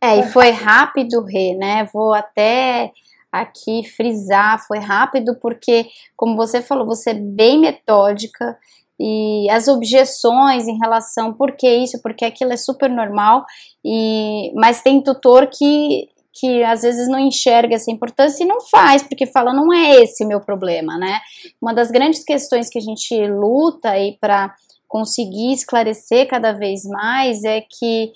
É, 0.00 0.18
e 0.18 0.22
foi 0.24 0.50
rápido, 0.50 1.24
Rê, 1.24 1.54
né? 1.54 1.88
Vou 1.92 2.14
até 2.14 2.92
aqui 3.30 3.82
frisar, 3.84 4.64
foi 4.66 4.78
rápido 4.78 5.36
porque, 5.40 5.86
como 6.16 6.36
você 6.36 6.62
falou, 6.62 6.86
você 6.86 7.10
é 7.10 7.14
bem 7.14 7.60
metódica 7.60 8.56
e 8.98 9.48
as 9.50 9.68
objeções 9.68 10.66
em 10.66 10.78
relação 10.78 11.32
por 11.32 11.52
que 11.52 11.68
isso, 11.68 12.00
porque 12.02 12.24
aquilo 12.24 12.52
é 12.52 12.56
super 12.56 12.90
normal, 12.90 13.44
e 13.84 14.52
mas 14.56 14.82
tem 14.82 15.02
tutor 15.02 15.46
que 15.46 16.08
que 16.38 16.62
às 16.62 16.82
vezes 16.82 17.08
não 17.08 17.18
enxerga 17.18 17.74
essa 17.74 17.90
importância 17.90 18.44
e 18.44 18.46
não 18.46 18.60
faz, 18.60 19.02
porque 19.02 19.26
fala, 19.26 19.52
não 19.52 19.72
é 19.72 20.02
esse 20.02 20.24
o 20.24 20.28
meu 20.28 20.40
problema, 20.40 20.96
né? 20.98 21.20
Uma 21.60 21.72
das 21.72 21.90
grandes 21.90 22.24
questões 22.24 22.68
que 22.68 22.78
a 22.78 22.82
gente 22.82 23.14
luta 23.26 23.90
aí 23.90 24.16
para 24.20 24.54
conseguir 24.86 25.52
esclarecer 25.52 26.28
cada 26.28 26.52
vez 26.52 26.84
mais 26.84 27.44
é 27.44 27.60
que 27.60 28.12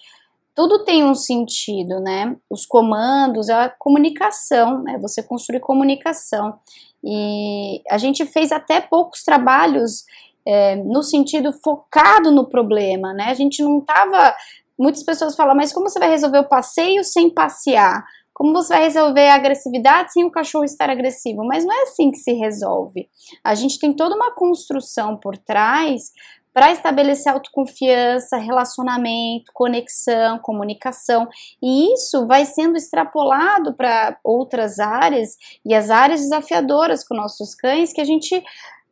tudo 0.55 0.85
tem 0.85 1.05
um 1.05 1.15
sentido, 1.15 2.01
né? 2.01 2.37
Os 2.51 2.67
comandos, 2.67 3.49
a 3.49 3.69
comunicação, 3.69 4.83
né? 4.83 4.99
Você 4.99 5.23
construir 5.23 5.61
comunicação. 5.61 6.55
E 7.03 7.83
a 7.91 7.99
gente 7.99 8.25
fez 8.27 8.53
até 8.53 8.81
poucos 8.81 9.23
trabalhos 9.23 10.05
é, 10.47 10.77
no 10.77 11.03
sentido 11.03 11.53
focado 11.53 12.31
no 12.31 12.47
problema, 12.47 13.13
né? 13.13 13.25
A 13.29 13.35
gente 13.35 13.63
não 13.63 13.79
estava. 13.79 14.35
Muitas 14.79 15.03
pessoas 15.03 15.37
falam, 15.37 15.55
mas 15.55 15.73
como 15.73 15.89
você 15.89 15.99
vai 15.99 16.11
resolver 16.11 16.39
o 16.39 16.49
passeio 16.49 17.05
sem 17.05 17.29
passear? 17.29 18.05
Como 18.33 18.53
você 18.53 18.75
vai 18.75 18.85
resolver 18.85 19.29
a 19.29 19.35
agressividade 19.35 20.13
sem 20.13 20.25
o 20.25 20.31
cachorro 20.31 20.65
estar 20.65 20.89
agressivo? 20.89 21.45
Mas 21.45 21.65
não 21.65 21.75
é 21.75 21.83
assim 21.83 22.11
que 22.11 22.19
se 22.19 22.33
resolve. 22.33 23.09
A 23.45 23.55
gente 23.55 23.79
tem 23.79 23.93
toda 23.93 24.17
uma 24.17 24.35
construção 24.35 25.17
por 25.17 25.37
trás 25.37 26.13
para 26.53 26.71
estabelecer 26.71 27.33
autoconfiança, 27.33 28.37
relacionamento, 28.37 29.51
conexão, 29.55 30.39
comunicação, 30.39 31.27
e 31.63 31.95
isso 31.95 32.27
vai 32.27 32.45
sendo 32.45 32.77
extrapolado 32.77 33.75
para 33.75 34.19
outras 34.23 34.79
áreas 34.79 35.37
e 35.65 35.75
as 35.75 35.89
áreas 35.89 36.21
desafiadoras 36.21 37.07
com 37.07 37.15
nossos 37.15 37.55
cães 37.55 37.93
que 37.93 38.01
a 38.01 38.05
gente 38.05 38.43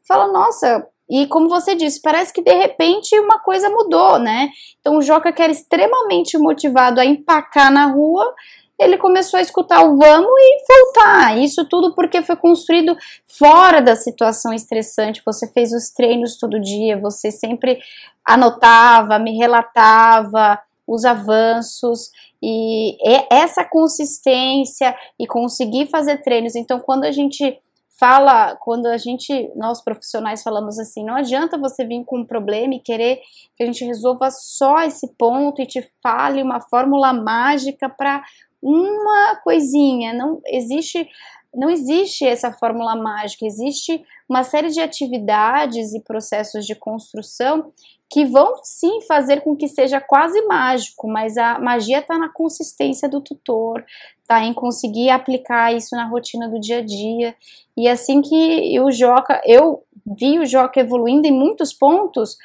fala, 0.09 0.33
nossa, 0.33 0.87
e 1.11 1.27
como 1.27 1.49
você 1.49 1.75
disse, 1.75 2.01
parece 2.01 2.33
que 2.33 2.41
de 2.41 2.55
repente 2.55 3.19
uma 3.19 3.41
coisa 3.41 3.69
mudou, 3.69 4.19
né? 4.19 4.49
Então 4.81 4.97
o 4.97 5.03
Joca 5.03 5.33
que 5.33 5.43
era 5.43 5.51
extremamente 5.51 6.39
motivado 6.39 7.01
a 7.01 7.05
empacar 7.05 7.73
na 7.73 7.87
rua, 7.87 8.33
ele 8.79 8.97
começou 8.97 9.39
a 9.39 9.43
escutar 9.43 9.83
o 9.83 9.99
vamos 9.99 10.31
e 10.31 10.65
voltar. 10.67 11.37
Isso 11.37 11.67
tudo 11.69 11.95
porque 11.95 12.23
foi 12.23 12.37
construído 12.37 12.97
fora 13.27 13.83
da 13.83 13.95
situação 13.97 14.55
estressante. 14.55 15.21
Você 15.27 15.47
fez 15.53 15.73
os 15.73 15.91
treinos 15.91 16.39
todo 16.39 16.61
dia, 16.61 16.99
você 16.99 17.31
sempre 17.31 17.79
anotava, 18.25 19.19
me 19.19 19.37
relatava 19.37 20.59
os 20.87 21.05
avanços 21.05 22.11
e 22.43 22.97
essa 23.31 23.65
consistência 23.65 24.97
e 25.19 25.27
conseguir 25.27 25.89
fazer 25.91 26.23
treinos. 26.23 26.57
Então, 26.57 26.81
quando 26.81 27.05
a 27.05 27.13
gente 27.13 27.59
fala, 28.01 28.57
quando 28.57 28.87
a 28.87 28.97
gente, 28.97 29.53
nós 29.55 29.85
profissionais 29.85 30.43
falamos 30.43 30.79
assim, 30.79 31.05
não 31.05 31.15
adianta 31.15 31.59
você 31.59 31.85
vir 31.85 32.03
com 32.07 32.21
um 32.21 32.27
problema 32.27 32.75
e 32.75 32.81
querer 32.81 33.21
que 33.55 33.63
a 33.63 33.67
gente 33.67 33.85
resolva 33.85 34.31
só 34.31 34.81
esse 34.83 35.07
ponto 35.19 35.61
e 35.61 35.67
te 35.67 35.87
fale 36.03 36.43
uma 36.43 36.63
fórmula 36.63 37.13
mágica 37.13 37.91
para 37.91 38.25
uma 38.63 39.37
coisinha, 39.45 40.15
não 40.15 40.41
existe 40.47 41.07
não 41.53 41.69
existe 41.69 42.25
essa 42.25 42.53
fórmula 42.53 42.95
mágica, 42.95 43.45
existe 43.45 44.01
uma 44.29 44.45
série 44.45 44.69
de 44.69 44.79
atividades 44.79 45.93
e 45.93 46.01
processos 46.01 46.65
de 46.65 46.77
construção 46.77 47.73
que 48.09 48.25
vão 48.25 48.55
sim 48.63 49.01
fazer 49.03 49.41
com 49.41 49.57
que 49.57 49.69
seja 49.69 50.01
quase 50.01 50.41
mágico, 50.47 51.09
mas 51.09 51.37
a 51.37 51.59
magia 51.59 51.99
está 51.99 52.19
na 52.19 52.29
consistência 52.29 53.09
do 53.09 53.21
tutor, 53.21 53.85
tá 54.31 54.45
em 54.45 54.55
conseguir 54.55 55.11
aplicar 55.11 55.75
isso 55.75 55.97
na 55.97 56.07
rotina 56.07 56.49
do 56.49 56.61
dia 56.61 56.79
a 56.79 56.85
dia. 56.85 57.35
E 57.77 57.89
assim 57.89 58.23
que 58.23 58.79
o 58.79 58.93
Joca, 58.93 59.43
eu 59.45 59.83
vi 60.07 60.39
o 60.39 60.47
Joca 60.47 60.79
evoluindo 60.79 61.27
em 61.27 61.33
muitos 61.33 61.73
pontos, 61.73 62.37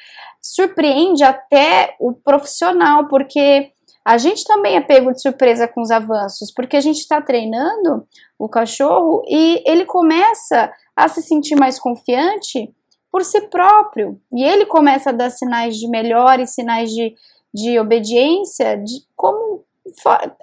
surpreende 0.42 1.22
até 1.22 1.94
o 2.00 2.12
profissional, 2.12 3.06
porque 3.06 3.70
a 4.04 4.18
gente 4.18 4.42
também 4.42 4.74
é 4.74 4.80
pego 4.80 5.12
de 5.12 5.22
surpresa 5.22 5.68
com 5.68 5.80
os 5.80 5.92
avanços, 5.92 6.50
porque 6.50 6.76
a 6.76 6.80
gente 6.80 6.98
está 6.98 7.22
treinando 7.22 8.04
o 8.36 8.48
cachorro 8.48 9.22
e 9.28 9.62
ele 9.64 9.84
começa 9.84 10.72
a 10.96 11.06
se 11.06 11.22
sentir 11.22 11.54
mais 11.54 11.78
confiante 11.78 12.68
por 13.12 13.24
si 13.24 13.42
próprio. 13.42 14.20
E 14.32 14.42
ele 14.42 14.66
começa 14.66 15.10
a 15.10 15.12
dar 15.12 15.30
sinais 15.30 15.76
de 15.76 15.86
melhora 15.88 16.42
e 16.42 16.48
sinais 16.48 16.90
de, 16.90 17.14
de 17.54 17.78
obediência, 17.78 18.76
de 18.76 19.04
como 19.14 19.65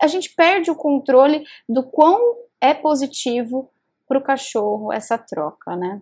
a 0.02 0.08
gente 0.08 0.34
perde 0.36 0.72
o 0.72 0.76
controle 0.76 1.44
do 1.68 1.84
quão 1.84 2.36
é 2.62 2.74
positivo 2.74 3.70
para 4.08 4.18
o 4.18 4.24
cachorro 4.24 4.92
essa 4.92 5.18
troca, 5.18 5.76
né? 5.76 6.02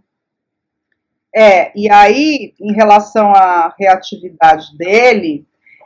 É, 1.33 1.71
e 1.77 1.89
aí, 1.89 2.53
em 2.59 2.73
relação 2.73 3.33
à 3.33 3.73
reatividade 3.79 4.75
dele, 4.77 5.45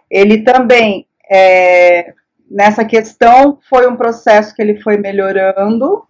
ele 0.10 0.44
também 0.44 1.08
é, 1.30 2.14
nessa 2.50 2.84
questão 2.84 3.60
foi 3.70 3.88
um 3.88 3.96
processo 3.96 4.56
que 4.56 4.62
ele 4.62 4.82
foi 4.82 4.98
melhorando, 4.98 6.08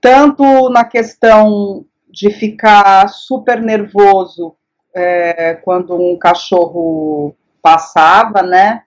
tanto 0.00 0.68
na 0.70 0.84
questão 0.84 1.84
de 2.08 2.30
ficar 2.30 3.08
super 3.08 3.60
nervoso 3.60 4.56
é, 4.94 5.54
quando 5.54 5.94
um 5.94 6.18
cachorro 6.18 7.36
passava, 7.60 8.42
né? 8.42 8.82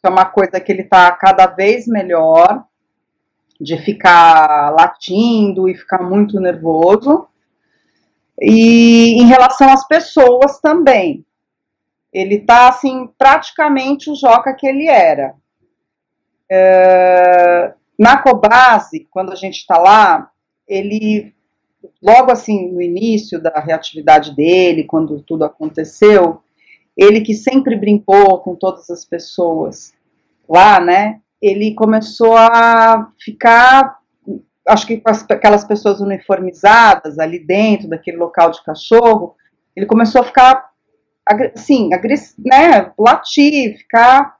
Isso 0.00 0.06
é 0.06 0.08
uma 0.08 0.24
coisa 0.24 0.58
que 0.58 0.72
ele 0.72 0.80
está 0.80 1.12
cada 1.12 1.46
vez 1.46 1.86
melhor, 1.86 2.64
de 3.60 3.76
ficar 3.76 4.70
latindo 4.70 5.68
e 5.68 5.74
ficar 5.74 6.02
muito 6.02 6.40
nervoso. 6.40 7.28
E 8.40 9.20
em 9.20 9.26
relação 9.26 9.70
às 9.70 9.86
pessoas 9.86 10.58
também, 10.58 11.22
ele 12.10 12.38
tá 12.38 12.70
assim, 12.70 13.10
praticamente 13.18 14.10
o 14.10 14.14
Joca 14.14 14.54
que 14.54 14.66
ele 14.66 14.86
era. 14.86 15.34
É, 16.50 17.74
na 17.98 18.16
Cobase, 18.22 19.06
quando 19.10 19.32
a 19.32 19.36
gente 19.36 19.58
está 19.58 19.76
lá, 19.76 20.30
ele, 20.66 21.34
logo 22.02 22.32
assim, 22.32 22.72
no 22.72 22.80
início 22.80 23.38
da 23.38 23.60
reatividade 23.60 24.34
dele, 24.34 24.84
quando 24.84 25.20
tudo 25.20 25.44
aconteceu, 25.44 26.42
ele 26.96 27.20
que 27.20 27.34
sempre 27.34 27.76
brincou 27.76 28.40
com 28.40 28.54
todas 28.54 28.90
as 28.90 29.04
pessoas 29.04 29.92
lá, 30.48 30.80
né? 30.80 31.20
Ele 31.40 31.74
começou 31.74 32.36
a 32.36 33.10
ficar, 33.18 33.98
acho 34.68 34.86
que 34.86 34.98
com 34.98 35.10
as, 35.10 35.24
aquelas 35.30 35.64
pessoas 35.64 36.00
uniformizadas 36.00 37.18
ali 37.18 37.38
dentro 37.38 37.88
daquele 37.88 38.18
local 38.18 38.50
de 38.50 38.62
cachorro, 38.62 39.34
ele 39.74 39.86
começou 39.86 40.20
a 40.20 40.24
ficar 40.24 40.70
assim, 41.54 41.88
né, 42.38 42.92
latir, 42.98 43.78
ficar. 43.78 44.38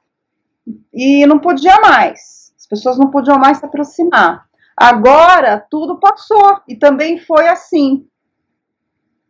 E 0.93 1.25
não 1.25 1.39
podia 1.39 1.79
mais. 1.79 2.53
As 2.57 2.67
pessoas 2.67 2.97
não 2.97 3.09
podiam 3.09 3.39
mais 3.39 3.57
se 3.57 3.65
aproximar. 3.65 4.45
Agora 4.77 5.65
tudo 5.69 5.99
passou 5.99 6.61
e 6.67 6.75
também 6.75 7.19
foi 7.19 7.47
assim. 7.47 8.07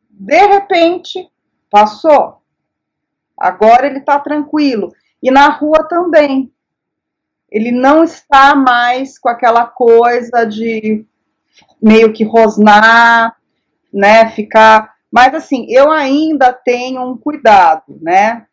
De 0.10 0.46
repente, 0.48 1.30
passou. 1.70 2.41
Agora 3.38 3.88
ele 3.88 4.00
está 4.00 4.20
tranquilo. 4.20 4.94
E 5.22 5.30
na 5.32 5.50
rua 5.50 5.88
também. 5.88 6.52
Ele 7.50 7.72
não 7.72 8.04
está 8.04 8.56
mais 8.56 9.20
com 9.20 9.28
aquela 9.28 9.66
coisa 9.66 10.46
de 10.46 11.06
meio 11.82 12.14
que 12.14 12.24
rosnar, 12.24 13.36
né? 13.94 14.30
Ficar. 14.30 14.94
Mas 15.12 15.34
assim, 15.34 15.66
eu 15.70 15.92
ainda 15.92 16.54
tenho 16.54 17.02
um 17.02 17.18
cuidado, 17.18 18.00
né? 18.02 18.46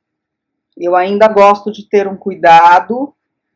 Eu 0.76 0.97
ainda 0.97 1.29
gosto 1.29 1.70
de 1.72 1.89
ter 1.89 2.09
um 2.09 2.16
cuidado, 2.16 3.14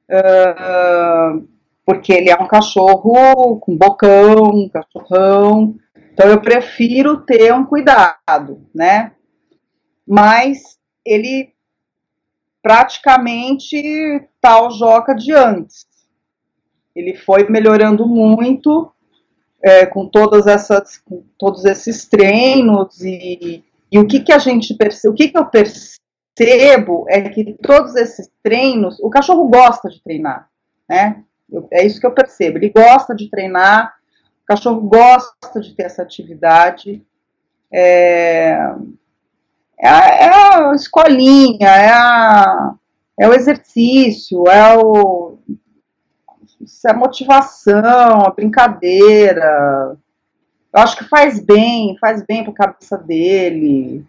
uh, 0.08 1.48
porque 1.84 2.12
ele 2.12 2.30
é 2.30 2.36
um 2.36 2.46
cachorro 2.46 3.58
com 3.58 3.76
bocão, 3.76 4.44
um 4.44 4.68
cachorrão. 4.68 5.74
Então 6.12 6.28
eu 6.28 6.40
prefiro 6.40 7.18
ter 7.18 7.52
um 7.52 7.64
cuidado, 7.64 8.66
né? 8.74 9.12
Mas 10.06 10.78
ele 11.04 11.52
praticamente 12.62 13.76
o 14.44 14.70
Joca 14.70 15.14
de 15.14 15.32
antes. 15.32 15.86
Ele 16.94 17.14
foi 17.14 17.48
melhorando 17.48 18.06
muito 18.06 18.92
é, 19.62 19.86
com 19.86 20.06
todas 20.06 20.46
essas, 20.46 20.98
com 20.98 21.24
todos 21.38 21.64
esses 21.64 22.06
treinos 22.06 23.00
e, 23.00 23.64
e 23.90 23.98
o 23.98 24.06
que 24.06 24.20
que 24.20 24.32
a 24.32 24.38
gente 24.38 24.74
percebe, 24.74 25.12
o 25.12 25.16
que 25.16 25.28
que 25.28 25.38
eu 25.38 25.46
percebo 25.46 27.06
é 27.08 27.28
que 27.28 27.54
todos 27.62 27.94
esses 27.96 28.30
treinos, 28.42 28.98
o 29.00 29.10
cachorro 29.10 29.48
gosta 29.48 29.88
de 29.88 30.02
treinar, 30.02 30.48
né? 30.88 31.22
Eu, 31.50 31.68
é 31.70 31.84
isso 31.84 32.00
que 32.00 32.06
eu 32.06 32.14
percebo. 32.14 32.58
Ele 32.58 32.70
gosta 32.70 33.14
de 33.14 33.28
treinar, 33.28 33.94
o 34.42 34.46
cachorro 34.46 34.80
gosta 34.80 35.60
de 35.60 35.74
ter 35.74 35.84
essa 35.84 36.02
atividade. 36.02 37.04
É, 37.70 38.58
é, 39.82 39.88
a, 39.88 40.06
é 40.06 40.28
a 40.28 40.72
escolinha, 40.74 41.68
é, 41.68 41.90
a, 41.90 42.74
é 43.18 43.28
o 43.28 43.34
exercício, 43.34 44.46
é 44.46 44.76
o 44.78 45.38
é 46.86 46.90
a 46.90 46.94
motivação, 46.94 48.24
a 48.24 48.30
brincadeira. 48.30 49.98
Eu 50.72 50.80
acho 50.80 50.96
que 50.96 51.04
faz 51.04 51.40
bem, 51.40 51.96
faz 52.00 52.24
bem 52.24 52.44
para 52.44 52.52
a 52.52 52.56
cabeça 52.68 52.96
dele, 52.96 54.06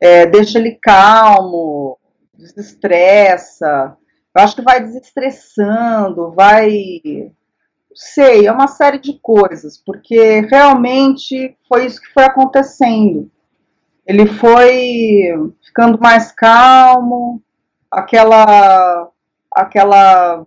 é, 0.00 0.24
deixa 0.26 0.58
ele 0.58 0.78
calmo, 0.80 1.98
desestressa. 2.32 3.96
Eu 4.34 4.42
acho 4.42 4.56
que 4.56 4.62
vai 4.62 4.80
desestressando, 4.80 6.32
vai. 6.32 7.30
Sei, 7.94 8.46
é 8.46 8.50
uma 8.50 8.66
série 8.66 8.98
de 8.98 9.20
coisas, 9.20 9.76
porque 9.78 10.40
realmente 10.40 11.56
foi 11.68 11.86
isso 11.86 12.00
que 12.00 12.12
foi 12.12 12.24
acontecendo. 12.24 13.30
Ele 14.06 14.26
foi 14.26 15.32
ficando 15.64 15.98
mais 15.98 16.30
calmo, 16.32 17.42
aquela 17.90 19.10
aquela 19.50 20.44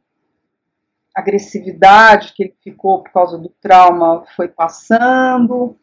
agressividade 1.16 2.34
que 2.36 2.44
ele 2.44 2.56
ficou 2.64 3.02
por 3.02 3.12
causa 3.12 3.38
do 3.38 3.50
trauma 3.62 4.24
foi 4.36 4.48
passando. 4.48 5.76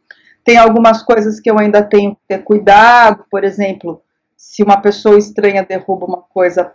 Tem 0.44 0.56
algumas 0.56 1.02
coisas 1.02 1.40
que 1.40 1.50
eu 1.50 1.58
ainda 1.58 1.82
tenho 1.82 2.14
que 2.14 2.20
ter 2.28 2.44
cuidado, 2.44 3.24
por 3.30 3.42
exemplo, 3.42 4.02
se 4.36 4.62
uma 4.62 4.80
pessoa 4.80 5.18
estranha 5.18 5.64
derruba 5.64 6.06
uma 6.06 6.22
coisa 6.22 6.72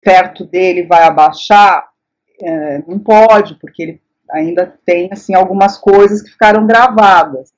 perto 0.00 0.44
dele, 0.44 0.86
vai 0.86 1.04
abaixar, 1.04 1.90
é, 2.40 2.82
não 2.88 2.98
pode, 2.98 3.54
porque 3.56 3.82
ele 3.82 4.02
ainda 4.32 4.78
tem 4.84 5.10
assim 5.12 5.34
algumas 5.34 5.76
coisas 5.76 6.22
que 6.22 6.30
ficaram 6.30 6.66
gravadas. 6.66 7.52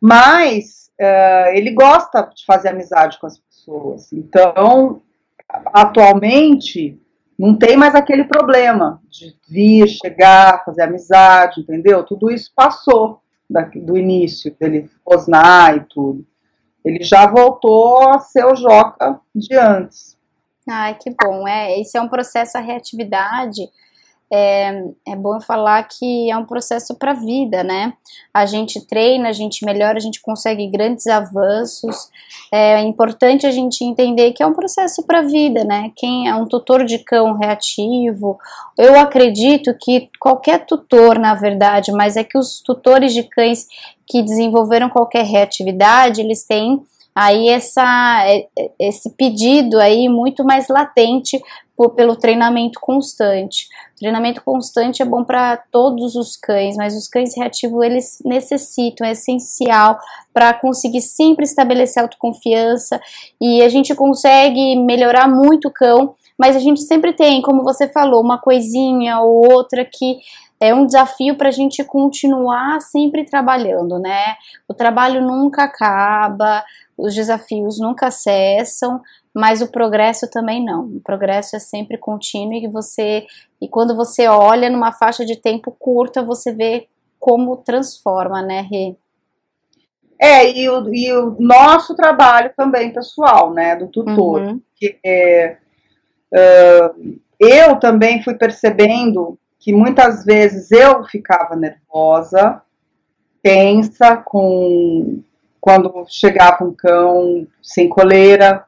Mas 0.00 0.81
é, 0.98 1.56
ele 1.56 1.72
gosta 1.72 2.22
de 2.34 2.44
fazer 2.44 2.68
amizade 2.68 3.18
com 3.18 3.26
as 3.26 3.38
pessoas. 3.38 4.12
Então, 4.12 5.02
atualmente, 5.48 7.00
não 7.38 7.56
tem 7.56 7.76
mais 7.76 7.94
aquele 7.94 8.24
problema 8.24 9.00
de 9.10 9.34
vir, 9.48 9.88
chegar, 9.88 10.64
fazer 10.64 10.82
amizade, 10.82 11.60
entendeu? 11.60 12.04
Tudo 12.04 12.30
isso 12.30 12.52
passou 12.54 13.20
do 13.74 13.96
início, 13.96 14.54
dele 14.58 14.90
rosnar 15.06 15.76
e 15.76 15.80
tudo. 15.80 16.26
Ele 16.84 17.02
já 17.02 17.26
voltou 17.26 18.08
a 18.08 18.18
ser 18.18 18.44
o 18.44 18.56
Joca 18.56 19.20
de 19.34 19.54
antes. 19.54 20.16
Ai, 20.68 20.96
que 21.00 21.10
bom. 21.10 21.46
É, 21.46 21.78
esse 21.80 21.98
é 21.98 22.00
um 22.00 22.08
processo, 22.08 22.56
a 22.56 22.60
reatividade 22.60 23.62
é, 24.32 24.84
é 25.06 25.14
bom 25.14 25.38
falar 25.42 25.82
que 25.82 26.30
é 26.30 26.36
um 26.36 26.46
processo 26.46 26.94
para 26.94 27.10
a 27.10 27.14
vida, 27.14 27.62
né? 27.62 27.92
A 28.32 28.46
gente 28.46 28.80
treina, 28.86 29.28
a 29.28 29.32
gente 29.32 29.62
melhora, 29.62 29.98
a 29.98 30.00
gente 30.00 30.22
consegue 30.22 30.66
grandes 30.68 31.06
avanços. 31.06 32.08
É 32.50 32.80
importante 32.80 33.46
a 33.46 33.50
gente 33.50 33.84
entender 33.84 34.32
que 34.32 34.42
é 34.42 34.46
um 34.46 34.54
processo 34.54 35.02
para 35.02 35.18
a 35.18 35.22
vida, 35.22 35.64
né? 35.64 35.92
Quem 35.94 36.28
é 36.28 36.34
um 36.34 36.46
tutor 36.46 36.84
de 36.84 36.98
cão 36.98 37.34
reativo, 37.34 38.38
eu 38.78 38.98
acredito 38.98 39.76
que 39.78 40.08
qualquer 40.18 40.64
tutor, 40.64 41.18
na 41.18 41.34
verdade, 41.34 41.92
mas 41.92 42.16
é 42.16 42.24
que 42.24 42.38
os 42.38 42.62
tutores 42.62 43.12
de 43.12 43.24
cães 43.24 43.66
que 44.06 44.22
desenvolveram 44.22 44.88
qualquer 44.88 45.26
reatividade, 45.26 46.22
eles 46.22 46.46
têm 46.46 46.80
aí 47.14 47.48
essa, 47.48 48.24
é, 48.26 48.46
é, 48.58 48.70
esse 48.78 49.10
pedido 49.10 49.78
aí 49.78 50.08
muito 50.08 50.42
mais 50.44 50.68
latente 50.68 51.38
pelo 51.90 52.16
treinamento 52.16 52.80
constante. 52.80 53.66
O 53.94 53.98
treinamento 53.98 54.42
constante 54.42 55.02
é 55.02 55.04
bom 55.04 55.24
para 55.24 55.56
todos 55.56 56.16
os 56.16 56.36
cães, 56.36 56.76
mas 56.76 56.96
os 56.96 57.08
cães 57.08 57.36
reativos 57.36 57.84
eles 57.84 58.18
necessitam, 58.24 59.06
é 59.06 59.12
essencial 59.12 59.98
para 60.32 60.52
conseguir 60.54 61.02
sempre 61.02 61.44
estabelecer 61.44 62.02
autoconfiança 62.02 63.00
e 63.40 63.62
a 63.62 63.68
gente 63.68 63.94
consegue 63.94 64.76
melhorar 64.76 65.28
muito 65.28 65.68
o 65.68 65.72
cão, 65.72 66.14
mas 66.38 66.56
a 66.56 66.58
gente 66.58 66.80
sempre 66.82 67.12
tem, 67.12 67.40
como 67.42 67.62
você 67.62 67.88
falou, 67.88 68.20
uma 68.20 68.38
coisinha 68.38 69.20
ou 69.20 69.52
outra 69.52 69.84
que 69.84 70.18
é 70.62 70.72
um 70.72 70.86
desafio 70.86 71.36
para 71.36 71.48
a 71.48 71.52
gente 71.52 71.82
continuar 71.82 72.80
sempre 72.80 73.24
trabalhando, 73.24 73.98
né? 73.98 74.36
O 74.68 74.72
trabalho 74.72 75.20
nunca 75.20 75.64
acaba, 75.64 76.64
os 76.96 77.14
desafios 77.16 77.80
nunca 77.80 78.12
cessam, 78.12 79.00
mas 79.34 79.62
o 79.62 79.70
progresso 79.70 80.30
também 80.30 80.64
não. 80.64 80.84
O 80.86 81.00
progresso 81.00 81.56
é 81.56 81.58
sempre 81.58 81.96
contínuo 81.96 82.54
e 82.54 82.68
você 82.68 83.26
e 83.60 83.68
quando 83.68 83.96
você 83.96 84.26
olha 84.26 84.68
numa 84.68 84.92
faixa 84.92 85.24
de 85.24 85.36
tempo 85.36 85.74
curta, 85.78 86.22
você 86.22 86.52
vê 86.52 86.88
como 87.18 87.56
transforma, 87.56 88.42
né, 88.42 88.66
Rê? 88.70 88.96
É, 90.18 90.56
e 90.56 90.68
o, 90.68 90.94
e 90.94 91.12
o 91.12 91.36
nosso 91.38 91.94
trabalho 91.94 92.52
também, 92.56 92.92
pessoal, 92.92 93.52
né, 93.52 93.76
do 93.76 93.88
tutor. 93.88 94.40
Uhum. 94.40 94.60
Que, 94.76 94.98
é, 95.04 95.56
uh, 96.32 97.18
eu 97.40 97.76
também 97.76 98.22
fui 98.22 98.34
percebendo 98.34 99.38
que 99.58 99.72
muitas 99.72 100.24
vezes 100.24 100.70
eu 100.70 101.04
ficava 101.04 101.56
nervosa, 101.56 102.60
tensa, 103.42 104.16
com 104.16 105.22
quando 105.60 106.04
chegava 106.08 106.64
um 106.64 106.74
cão 106.74 107.46
sem 107.62 107.88
coleira, 107.88 108.64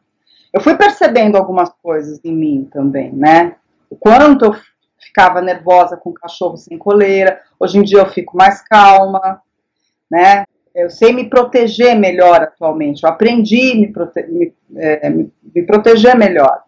eu 0.54 0.60
fui 0.60 0.76
percebendo 0.76 1.36
algumas 1.36 1.68
coisas 1.82 2.20
em 2.24 2.32
mim 2.32 2.68
também, 2.72 3.12
né? 3.12 3.56
O 3.90 3.96
quanto 3.96 4.44
eu 4.44 4.54
ficava 5.00 5.42
nervosa 5.42 5.96
com 5.96 6.10
o 6.10 6.14
cachorro 6.14 6.56
sem 6.56 6.78
coleira. 6.78 7.42
Hoje 7.58 7.76
em 7.76 7.82
dia 7.82 7.98
eu 7.98 8.06
fico 8.06 8.36
mais 8.36 8.62
calma, 8.62 9.42
né? 10.08 10.44
Eu 10.72 10.88
sei 10.88 11.12
me 11.12 11.28
proteger 11.28 11.96
melhor 11.96 12.40
atualmente. 12.40 13.02
Eu 13.02 13.10
aprendi 13.10 13.74
me, 13.74 13.92
prote 13.92 14.22
me, 14.28 14.54
é, 14.76 15.10
me 15.10 15.66
proteger 15.66 16.16
melhor. 16.16 16.62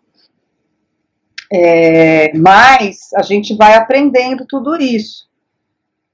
É, 1.52 2.36
mas 2.36 3.12
a 3.14 3.22
gente 3.22 3.54
vai 3.54 3.76
aprendendo 3.76 4.44
tudo 4.48 4.76
isso, 4.76 5.28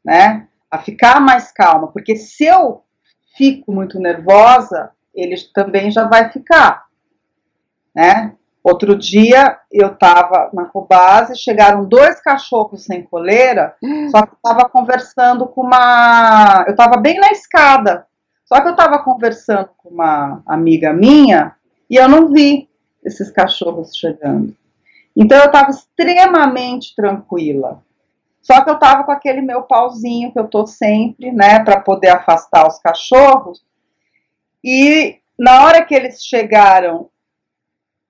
né? 0.04 0.46
A 0.70 0.78
ficar 0.78 1.20
mais 1.20 1.50
calma, 1.50 1.88
porque 1.88 2.16
se 2.16 2.44
eu 2.44 2.82
fico 3.34 3.72
muito 3.72 3.98
nervosa, 3.98 4.90
ele 5.14 5.36
também 5.54 5.90
já 5.90 6.06
vai 6.06 6.30
ficar 6.30 6.91
né? 7.95 8.34
Outro 8.62 8.97
dia 8.97 9.59
eu 9.70 9.88
estava 9.88 10.49
na 10.53 10.66
Cobase, 10.66 11.36
chegaram 11.36 11.84
dois 11.84 12.20
cachorros 12.20 12.84
sem 12.84 13.03
coleira, 13.03 13.74
só 14.11 14.22
que 14.22 14.32
eu 14.32 14.36
estava 14.36 14.68
conversando 14.68 15.47
com 15.47 15.62
uma. 15.62 16.64
Eu 16.66 16.70
estava 16.70 16.97
bem 16.97 17.18
na 17.18 17.32
escada, 17.32 18.07
só 18.45 18.61
que 18.61 18.68
eu 18.68 18.72
estava 18.72 19.01
conversando 19.01 19.70
com 19.76 19.88
uma 19.88 20.43
amiga 20.47 20.93
minha 20.93 21.57
e 21.90 21.97
eu 21.97 22.09
não 22.09 22.28
vi 22.28 22.68
esses 23.05 23.32
cachorros 23.32 23.97
chegando. 23.97 24.55
Então 25.16 25.38
eu 25.38 25.47
estava 25.47 25.70
extremamente 25.70 26.95
tranquila. 26.95 27.82
Só 28.40 28.62
que 28.62 28.70
eu 28.70 28.74
estava 28.74 29.05
com 29.05 29.12
aquele 29.12 29.40
meu 29.40 29.62
pauzinho 29.62 30.32
que 30.32 30.38
eu 30.38 30.49
tô 30.49 30.66
sempre, 30.66 31.30
né, 31.30 31.61
para 31.61 31.80
poder 31.80 32.09
afastar 32.09 32.66
os 32.66 32.78
cachorros. 32.78 33.64
E 34.64 35.18
na 35.38 35.64
hora 35.64 35.84
que 35.84 35.95
eles 35.95 36.24
chegaram 36.24 37.09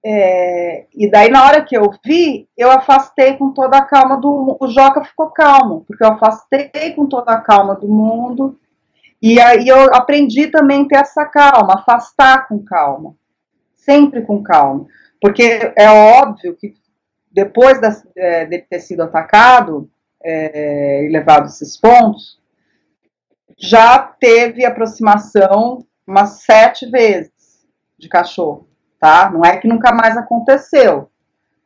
é, 0.05 0.87
e 0.93 1.09
daí, 1.09 1.31
na 1.31 1.45
hora 1.45 1.63
que 1.65 1.77
eu 1.77 1.89
vi, 2.05 2.49
eu 2.57 2.71
afastei 2.71 3.37
com 3.37 3.53
toda 3.53 3.79
a 3.79 3.85
calma 3.85 4.21
do 4.21 4.31
mundo. 4.31 4.57
O 4.61 4.67
Joca 4.67 5.05
ficou 5.05 5.31
calmo, 5.31 5.85
porque 5.87 6.03
eu 6.03 6.09
afastei 6.09 6.93
com 6.97 7.07
toda 7.07 7.33
a 7.33 7.41
calma 7.41 7.77
do 7.77 7.87
mundo. 7.87 8.59
E 9.21 9.41
aí 9.41 9.69
eu 9.69 9.95
aprendi 9.95 10.49
também 10.49 10.83
a 10.83 10.89
ter 10.89 10.97
essa 10.97 11.25
calma, 11.25 11.75
afastar 11.75 12.49
com 12.49 12.59
calma. 12.65 13.15
Sempre 13.75 14.23
com 14.23 14.43
calma. 14.43 14.87
Porque 15.21 15.73
é 15.77 15.89
óbvio 15.89 16.57
que 16.57 16.75
depois 17.31 17.81
das, 17.81 18.05
é, 18.17 18.45
dele 18.45 18.67
ter 18.69 18.81
sido 18.81 19.03
atacado 19.03 19.89
é, 20.23 21.05
e 21.05 21.09
levado 21.09 21.47
esses 21.47 21.77
pontos, 21.77 22.41
já 23.57 23.99
teve 23.99 24.65
aproximação 24.65 25.87
umas 26.05 26.43
sete 26.43 26.91
vezes 26.91 27.33
de 27.97 28.09
cachorro, 28.09 28.67
tá? 29.03 29.29
Não 29.29 29.45
é 29.45 29.57
que 29.57 29.67
nunca 29.67 29.93
mais 29.93 30.17
aconteceu. 30.17 31.11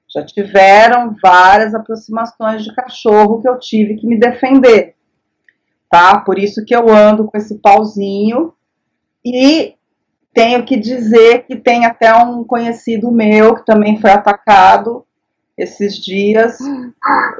Já 0.09 0.25
tiveram 0.25 1.15
várias 1.23 1.75
aproximações 1.75 2.65
de 2.65 2.75
cachorro 2.75 3.43
que 3.43 3.49
eu 3.49 3.59
tive 3.59 3.97
que 3.97 4.07
me 4.07 4.19
defender, 4.19 4.95
tá? 5.91 6.19
Por 6.21 6.39
isso 6.39 6.65
que 6.65 6.75
eu 6.75 6.89
ando 6.89 7.27
com 7.27 7.37
esse 7.37 7.59
pauzinho 7.59 8.55
e 9.23 9.75
tenho 10.33 10.65
que 10.65 10.79
dizer 10.79 11.45
que 11.45 11.57
tem 11.57 11.85
até 11.85 12.15
um 12.15 12.43
conhecido 12.43 13.13
meu 13.13 13.57
que 13.57 13.67
também 13.67 14.01
foi 14.01 14.13
atacado 14.13 15.05
esses 15.59 16.03
dias. 16.03 16.59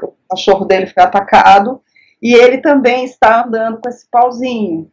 O 0.03 0.13
cachorro 0.29 0.65
dele 0.65 0.85
foi 0.85 1.01
atacado 1.01 1.81
e 2.21 2.35
ele 2.35 2.59
também 2.59 3.03
está 3.03 3.43
andando 3.43 3.79
com 3.81 3.89
esse 3.89 4.05
pauzinho. 4.11 4.91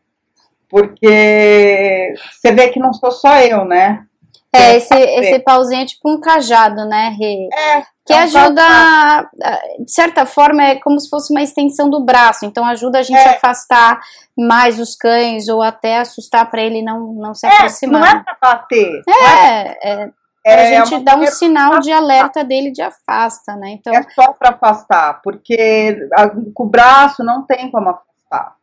Porque 0.66 2.14
você 2.32 2.52
vê 2.52 2.68
que 2.68 2.80
não 2.80 2.94
sou 2.94 3.10
só 3.10 3.38
eu, 3.40 3.66
né? 3.66 4.06
É, 4.54 4.76
esse, 4.76 4.94
esse 4.94 5.38
pauzinho 5.40 5.82
é 5.82 5.86
tipo 5.86 6.08
um 6.10 6.20
cajado, 6.20 6.84
né, 6.86 7.14
Rê? 7.18 7.48
É. 7.52 7.82
Que 8.06 8.12
é 8.12 8.16
um 8.16 8.20
ajuda, 8.20 9.30
de 9.80 9.90
certa 9.92 10.26
forma, 10.26 10.62
é 10.62 10.74
como 10.76 11.00
se 11.00 11.08
fosse 11.08 11.32
uma 11.32 11.42
extensão 11.42 11.88
do 11.88 12.04
braço. 12.04 12.44
Então 12.44 12.64
ajuda 12.66 12.98
a 12.98 13.02
gente 13.02 13.18
É. 13.18 13.28
a 13.28 13.32
afastar 13.32 14.00
mais 14.38 14.78
os 14.78 14.94
cães 14.94 15.48
ou 15.48 15.62
até 15.62 15.98
assustar 15.98 16.50
para 16.50 16.60
ele 16.62 16.82
não, 16.82 17.14
não 17.14 17.34
se 17.34 17.46
É, 17.46 17.50
não 17.50 17.56
aproximar. 17.56 18.16
é 18.16 18.22
pra 18.22 18.36
bater. 18.40 19.02
É, 19.08 19.90
é, 20.02 20.10
É, 20.46 20.54
pra 20.54 20.64
gente 20.66 20.94
uma 20.94 21.00
dar 21.02 21.12
um 21.12 21.14
maneira- 21.16 21.34
sinal 21.34 21.78
de 21.80 21.90
alerta 21.90 22.44
dele 22.44 22.70
de 22.70 22.82
afasta, 22.82 23.56
né? 23.56 23.70
Então, 23.70 23.94
É 23.94 24.02
só 24.14 24.32
para 24.34 24.50
afastar, 24.50 25.22
porque 25.22 25.96
a- 26.14 26.28
com 26.28 26.64
o 26.64 26.68
braço 26.68 27.24
não 27.24 27.42
tem 27.46 27.70
como 27.70 27.88
afastar. 27.88 28.54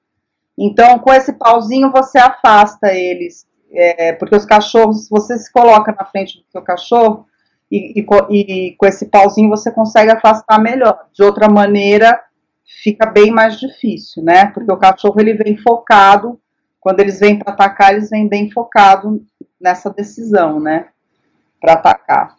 Então, 0.56 1.00
com 1.00 1.12
esse 1.12 1.34
pauzinho, 1.34 1.90
você 1.92 2.20
afasta 2.20 2.94
eles. 2.94 3.48
É, 3.74 4.14
porque 4.14 4.36
os 4.36 4.46
cachorros, 4.46 5.08
você 5.10 5.38
se 5.38 5.52
coloca 5.52 5.96
na 5.98 6.06
frente 6.06 6.40
do 6.40 6.46
seu 6.52 6.62
cachorro 6.62 7.26
e, 7.72 8.02
e 8.02 8.06
e 8.30 8.76
com 8.76 8.86
esse 8.86 9.06
pauzinho 9.06 9.50
você 9.50 9.72
consegue 9.72 10.12
afastar 10.12 10.60
melhor. 10.60 11.08
De 11.14 11.24
outra 11.24 11.50
maneira, 11.50 12.22
fica 12.84 13.06
bem 13.06 13.32
mais 13.32 13.60
difícil, 13.60 14.24
né? 14.24 14.48
Porque 14.48 14.72
o 14.72 14.78
cachorro 14.78 15.20
ele 15.20 15.34
vem 15.34 15.58
focado, 15.58 16.40
quando 16.80 17.00
eles 17.00 17.20
vêm 17.20 17.38
para 17.38 17.54
atacar, 17.54 17.94
eles 17.94 18.10
vêm 18.10 18.28
bem 18.28 18.52
focado 18.52 19.24
nessa 19.60 19.90
decisão, 19.90 20.60
né? 20.60 20.88
Para 21.60 21.74
atacar. 21.74 22.36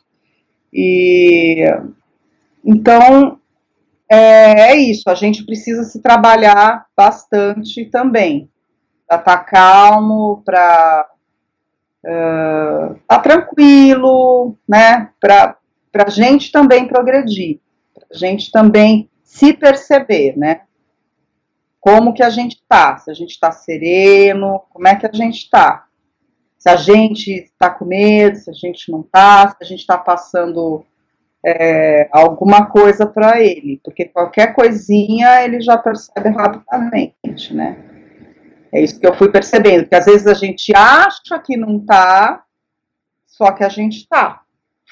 E 0.73 1.65
então 2.65 3.39
é, 4.11 4.73
é 4.73 4.77
isso, 4.77 5.09
a 5.09 5.15
gente 5.15 5.45
precisa 5.45 5.85
se 5.85 6.03
trabalhar 6.03 6.87
bastante 6.97 7.87
também. 7.87 8.51
Para 9.09 9.19
estar 9.19 9.39
calmo, 9.39 10.43
para 10.45 11.12
estar 12.05 13.19
tranquilo, 13.23 14.57
né? 14.69 15.11
Para 15.21 15.57
a 15.95 16.11
gente 16.11 16.51
também 16.51 16.89
progredir, 16.89 17.61
para 17.95 18.07
a 18.11 18.17
gente 18.17 18.51
também 18.51 19.09
se 19.23 19.53
perceber, 19.53 20.37
né? 20.37 20.63
Como 21.81 22.13
que 22.15 22.23
a 22.23 22.31
gente 22.31 22.63
tá? 22.69 22.97
Se 22.99 23.11
a 23.11 23.15
gente 23.15 23.31
está 23.31 23.51
sereno, 23.51 24.63
como 24.71 24.87
é 24.87 24.95
que 24.95 25.07
a 25.07 25.13
gente 25.13 25.39
está? 25.39 25.87
Se 26.59 26.69
a 26.69 26.77
gente 26.77 27.29
está 27.31 27.71
com 27.71 27.85
medo, 27.85 28.37
se 28.37 28.49
a 28.49 28.53
gente 28.53 28.91
não 28.91 29.01
está, 29.01 29.49
se 29.49 29.57
a 29.61 29.65
gente 29.65 29.81
está 29.81 29.99
passando 29.99 30.85
é, 31.45 32.09
alguma 32.13 32.67
coisa 32.67 33.05
para 33.05 33.41
ele, 33.41 33.81
porque 33.83 34.05
qualquer 34.05 34.55
coisinha 34.55 35.43
ele 35.45 35.61
já 35.61 35.77
percebe 35.77 36.29
rapidamente, 36.31 37.53
né? 37.53 37.92
É 38.73 38.81
isso 38.81 38.99
que 38.99 39.07
eu 39.07 39.15
fui 39.15 39.31
percebendo, 39.31 39.87
que 39.87 39.95
às 39.95 40.07
vezes 40.07 40.27
a 40.27 40.35
gente 40.35 40.73
acha 40.75 41.39
que 41.39 41.57
não 41.57 41.79
tá, 41.79 42.43
só 43.27 43.53
que 43.53 43.63
a 43.63 43.69
gente 43.69 44.09
tá. 44.09 44.43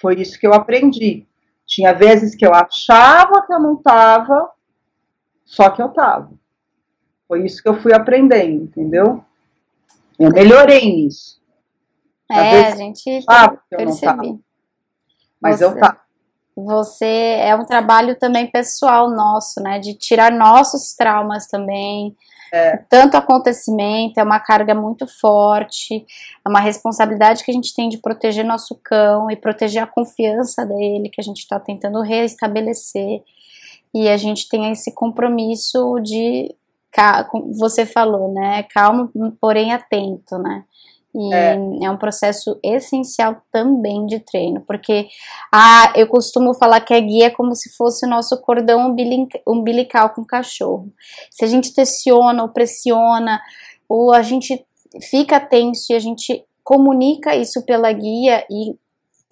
Foi 0.00 0.20
isso 0.20 0.38
que 0.38 0.46
eu 0.46 0.52
aprendi. 0.52 1.26
Tinha 1.66 1.92
vezes 1.94 2.34
que 2.34 2.44
eu 2.44 2.52
achava 2.52 3.46
que 3.46 3.52
eu 3.52 3.60
não 3.60 3.76
tava, 3.76 4.50
só 5.44 5.70
que 5.70 5.80
eu 5.80 5.88
tava. 5.88 6.30
Foi 7.26 7.44
isso 7.46 7.62
que 7.62 7.68
eu 7.68 7.80
fui 7.80 7.94
aprendendo, 7.94 8.64
entendeu? 8.64 9.24
Eu 10.18 10.30
melhorei 10.30 10.84
nisso. 10.84 11.40
É, 12.30 12.66
a 12.66 12.76
gente 12.76 13.24
não 13.26 13.58
percebi. 13.70 14.40
Mas 15.40 15.58
Você- 15.58 15.64
eu 15.64 15.78
tava. 15.78 16.00
Você 16.56 17.06
é 17.06 17.54
um 17.56 17.64
trabalho 17.64 18.18
também 18.18 18.50
pessoal 18.50 19.08
nosso, 19.08 19.62
né? 19.62 19.78
De 19.78 19.94
tirar 19.94 20.30
nossos 20.30 20.94
traumas 20.94 21.46
também. 21.46 22.14
Tanto 22.88 23.16
acontecimento, 23.16 24.18
é 24.18 24.22
uma 24.22 24.40
carga 24.40 24.74
muito 24.74 25.06
forte, 25.06 26.04
é 26.44 26.48
uma 26.48 26.60
responsabilidade 26.60 27.44
que 27.44 27.50
a 27.50 27.54
gente 27.54 27.74
tem 27.74 27.88
de 27.88 27.98
proteger 27.98 28.44
nosso 28.44 28.74
cão 28.82 29.30
e 29.30 29.36
proteger 29.36 29.82
a 29.82 29.86
confiança 29.86 30.66
dele, 30.66 31.08
que 31.08 31.20
a 31.20 31.24
gente 31.24 31.38
está 31.38 31.60
tentando 31.60 32.00
restabelecer. 32.00 33.22
E 33.94 34.08
a 34.08 34.16
gente 34.16 34.48
tem 34.48 34.70
esse 34.70 34.92
compromisso 34.94 35.98
de, 36.00 36.54
como 37.28 37.52
você 37.54 37.84
falou, 37.86 38.32
né? 38.32 38.62
Calmo, 38.64 39.10
porém 39.40 39.72
atento, 39.72 40.38
né? 40.38 40.64
E 41.12 41.34
É. 41.34 41.54
é 41.82 41.90
um 41.90 41.96
processo 41.96 42.58
essencial 42.62 43.42
também 43.50 44.06
de 44.06 44.20
treino, 44.20 44.60
porque 44.60 45.08
ah, 45.52 45.92
eu 45.96 46.06
costumo 46.06 46.54
falar 46.54 46.80
que 46.82 46.94
a 46.94 47.00
guia 47.00 47.26
é 47.26 47.30
como 47.30 47.54
se 47.56 47.74
fosse 47.76 48.06
o 48.06 48.08
nosso 48.08 48.40
cordão 48.40 48.88
umbili- 48.88 49.26
umbilical 49.46 50.10
com 50.10 50.22
o 50.22 50.26
cachorro. 50.26 50.88
Se 51.30 51.44
a 51.44 51.48
gente 51.48 51.74
tensiona 51.74 52.42
ou 52.42 52.48
pressiona, 52.50 53.40
ou 53.88 54.12
a 54.12 54.22
gente 54.22 54.64
fica 55.10 55.40
tenso 55.40 55.92
e 55.92 55.96
a 55.96 56.00
gente 56.00 56.44
comunica 56.62 57.34
isso 57.34 57.64
pela 57.64 57.90
guia, 57.90 58.46
e 58.48 58.76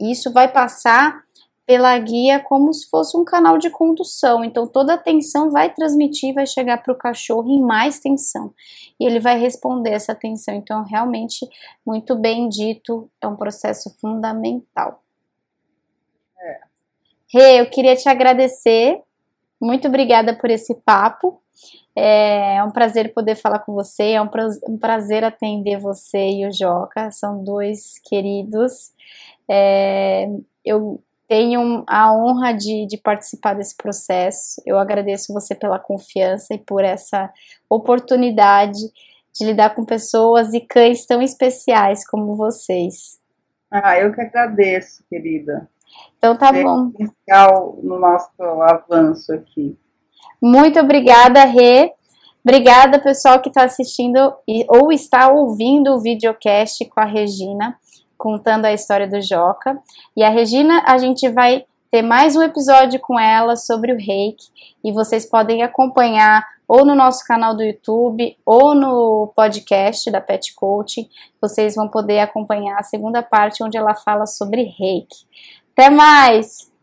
isso 0.00 0.32
vai 0.32 0.48
passar 0.48 1.22
pela 1.68 1.98
guia 1.98 2.40
como 2.40 2.72
se 2.72 2.88
fosse 2.88 3.14
um 3.14 3.26
canal 3.26 3.58
de 3.58 3.68
condução. 3.68 4.42
Então 4.42 4.66
toda 4.66 4.94
a 4.94 4.98
tensão 4.98 5.50
vai 5.50 5.70
transmitir, 5.70 6.32
vai 6.32 6.46
chegar 6.46 6.82
para 6.82 6.94
o 6.94 6.96
cachorro 6.96 7.50
em 7.50 7.60
mais 7.60 7.98
tensão. 8.00 8.54
E 8.98 9.04
ele 9.04 9.20
vai 9.20 9.38
responder 9.38 9.90
essa 9.90 10.14
tensão. 10.14 10.54
Então, 10.54 10.82
realmente, 10.82 11.46
muito 11.84 12.16
bem 12.16 12.48
dito, 12.48 13.10
é 13.20 13.26
um 13.26 13.36
processo 13.36 13.94
fundamental. 14.00 15.02
Rê, 17.30 17.60
eu 17.60 17.68
queria 17.68 17.94
te 17.94 18.08
agradecer. 18.08 19.02
Muito 19.60 19.88
obrigada 19.88 20.34
por 20.34 20.48
esse 20.48 20.74
papo. 20.74 21.38
É 21.94 22.64
um 22.64 22.70
prazer 22.70 23.12
poder 23.12 23.34
falar 23.34 23.58
com 23.58 23.74
você, 23.74 24.12
é 24.12 24.22
um 24.22 24.30
um 24.68 24.78
prazer 24.78 25.22
atender 25.22 25.78
você 25.78 26.30
e 26.30 26.46
o 26.46 26.52
Joca, 26.52 27.10
são 27.10 27.44
dois 27.44 27.98
queridos. 27.98 28.92
É, 29.50 30.28
eu 30.64 31.02
tenho 31.28 31.84
a 31.86 32.12
honra 32.12 32.52
de, 32.52 32.86
de 32.86 32.96
participar 32.96 33.54
desse 33.54 33.76
processo. 33.76 34.62
Eu 34.66 34.78
agradeço 34.78 35.32
você 35.32 35.54
pela 35.54 35.78
confiança 35.78 36.54
e 36.54 36.58
por 36.58 36.82
essa 36.82 37.30
oportunidade 37.68 38.78
de 39.34 39.44
lidar 39.44 39.74
com 39.74 39.84
pessoas 39.84 40.54
e 40.54 40.60
cães 40.60 41.06
tão 41.06 41.20
especiais 41.20 42.04
como 42.08 42.34
vocês. 42.34 43.20
Ah, 43.70 43.98
eu 43.98 44.12
que 44.12 44.22
agradeço, 44.22 45.04
querida. 45.10 45.68
Então 46.16 46.36
tá 46.36 46.48
É 46.48 46.62
bom. 46.62 46.90
essencial 46.98 47.78
no 47.82 47.98
nosso 48.00 48.30
avanço 48.42 49.32
aqui. 49.32 49.78
Muito 50.42 50.80
obrigada, 50.80 51.44
Rê. 51.44 51.92
Obrigada, 52.42 52.98
pessoal 52.98 53.42
que 53.42 53.50
está 53.50 53.64
assistindo 53.64 54.34
e, 54.48 54.64
ou 54.68 54.90
está 54.90 55.28
ouvindo 55.28 55.92
o 55.92 56.00
videocast 56.00 56.82
com 56.88 57.00
a 57.00 57.04
Regina, 57.04 57.76
contando 58.18 58.64
a 58.64 58.72
história 58.72 59.08
do 59.08 59.22
Joca. 59.22 59.80
E 60.16 60.22
a 60.22 60.28
Regina, 60.28 60.82
a 60.86 60.98
gente 60.98 61.28
vai 61.30 61.64
ter 61.90 62.02
mais 62.02 62.36
um 62.36 62.42
episódio 62.42 63.00
com 63.00 63.18
ela 63.18 63.56
sobre 63.56 63.92
o 63.92 63.96
reiki. 63.96 64.48
E 64.84 64.92
vocês 64.92 65.24
podem 65.24 65.62
acompanhar 65.62 66.44
ou 66.66 66.84
no 66.84 66.94
nosso 66.94 67.24
canal 67.24 67.56
do 67.56 67.62
YouTube 67.62 68.36
ou 68.44 68.74
no 68.74 69.32
podcast 69.34 70.10
da 70.10 70.20
Pet 70.20 70.54
Coaching. 70.54 71.08
Vocês 71.40 71.74
vão 71.74 71.88
poder 71.88 72.18
acompanhar 72.18 72.78
a 72.78 72.82
segunda 72.82 73.22
parte 73.22 73.62
onde 73.62 73.78
ela 73.78 73.94
fala 73.94 74.26
sobre 74.26 74.64
reiki. 74.64 75.24
Até 75.72 75.88
mais! 75.88 76.77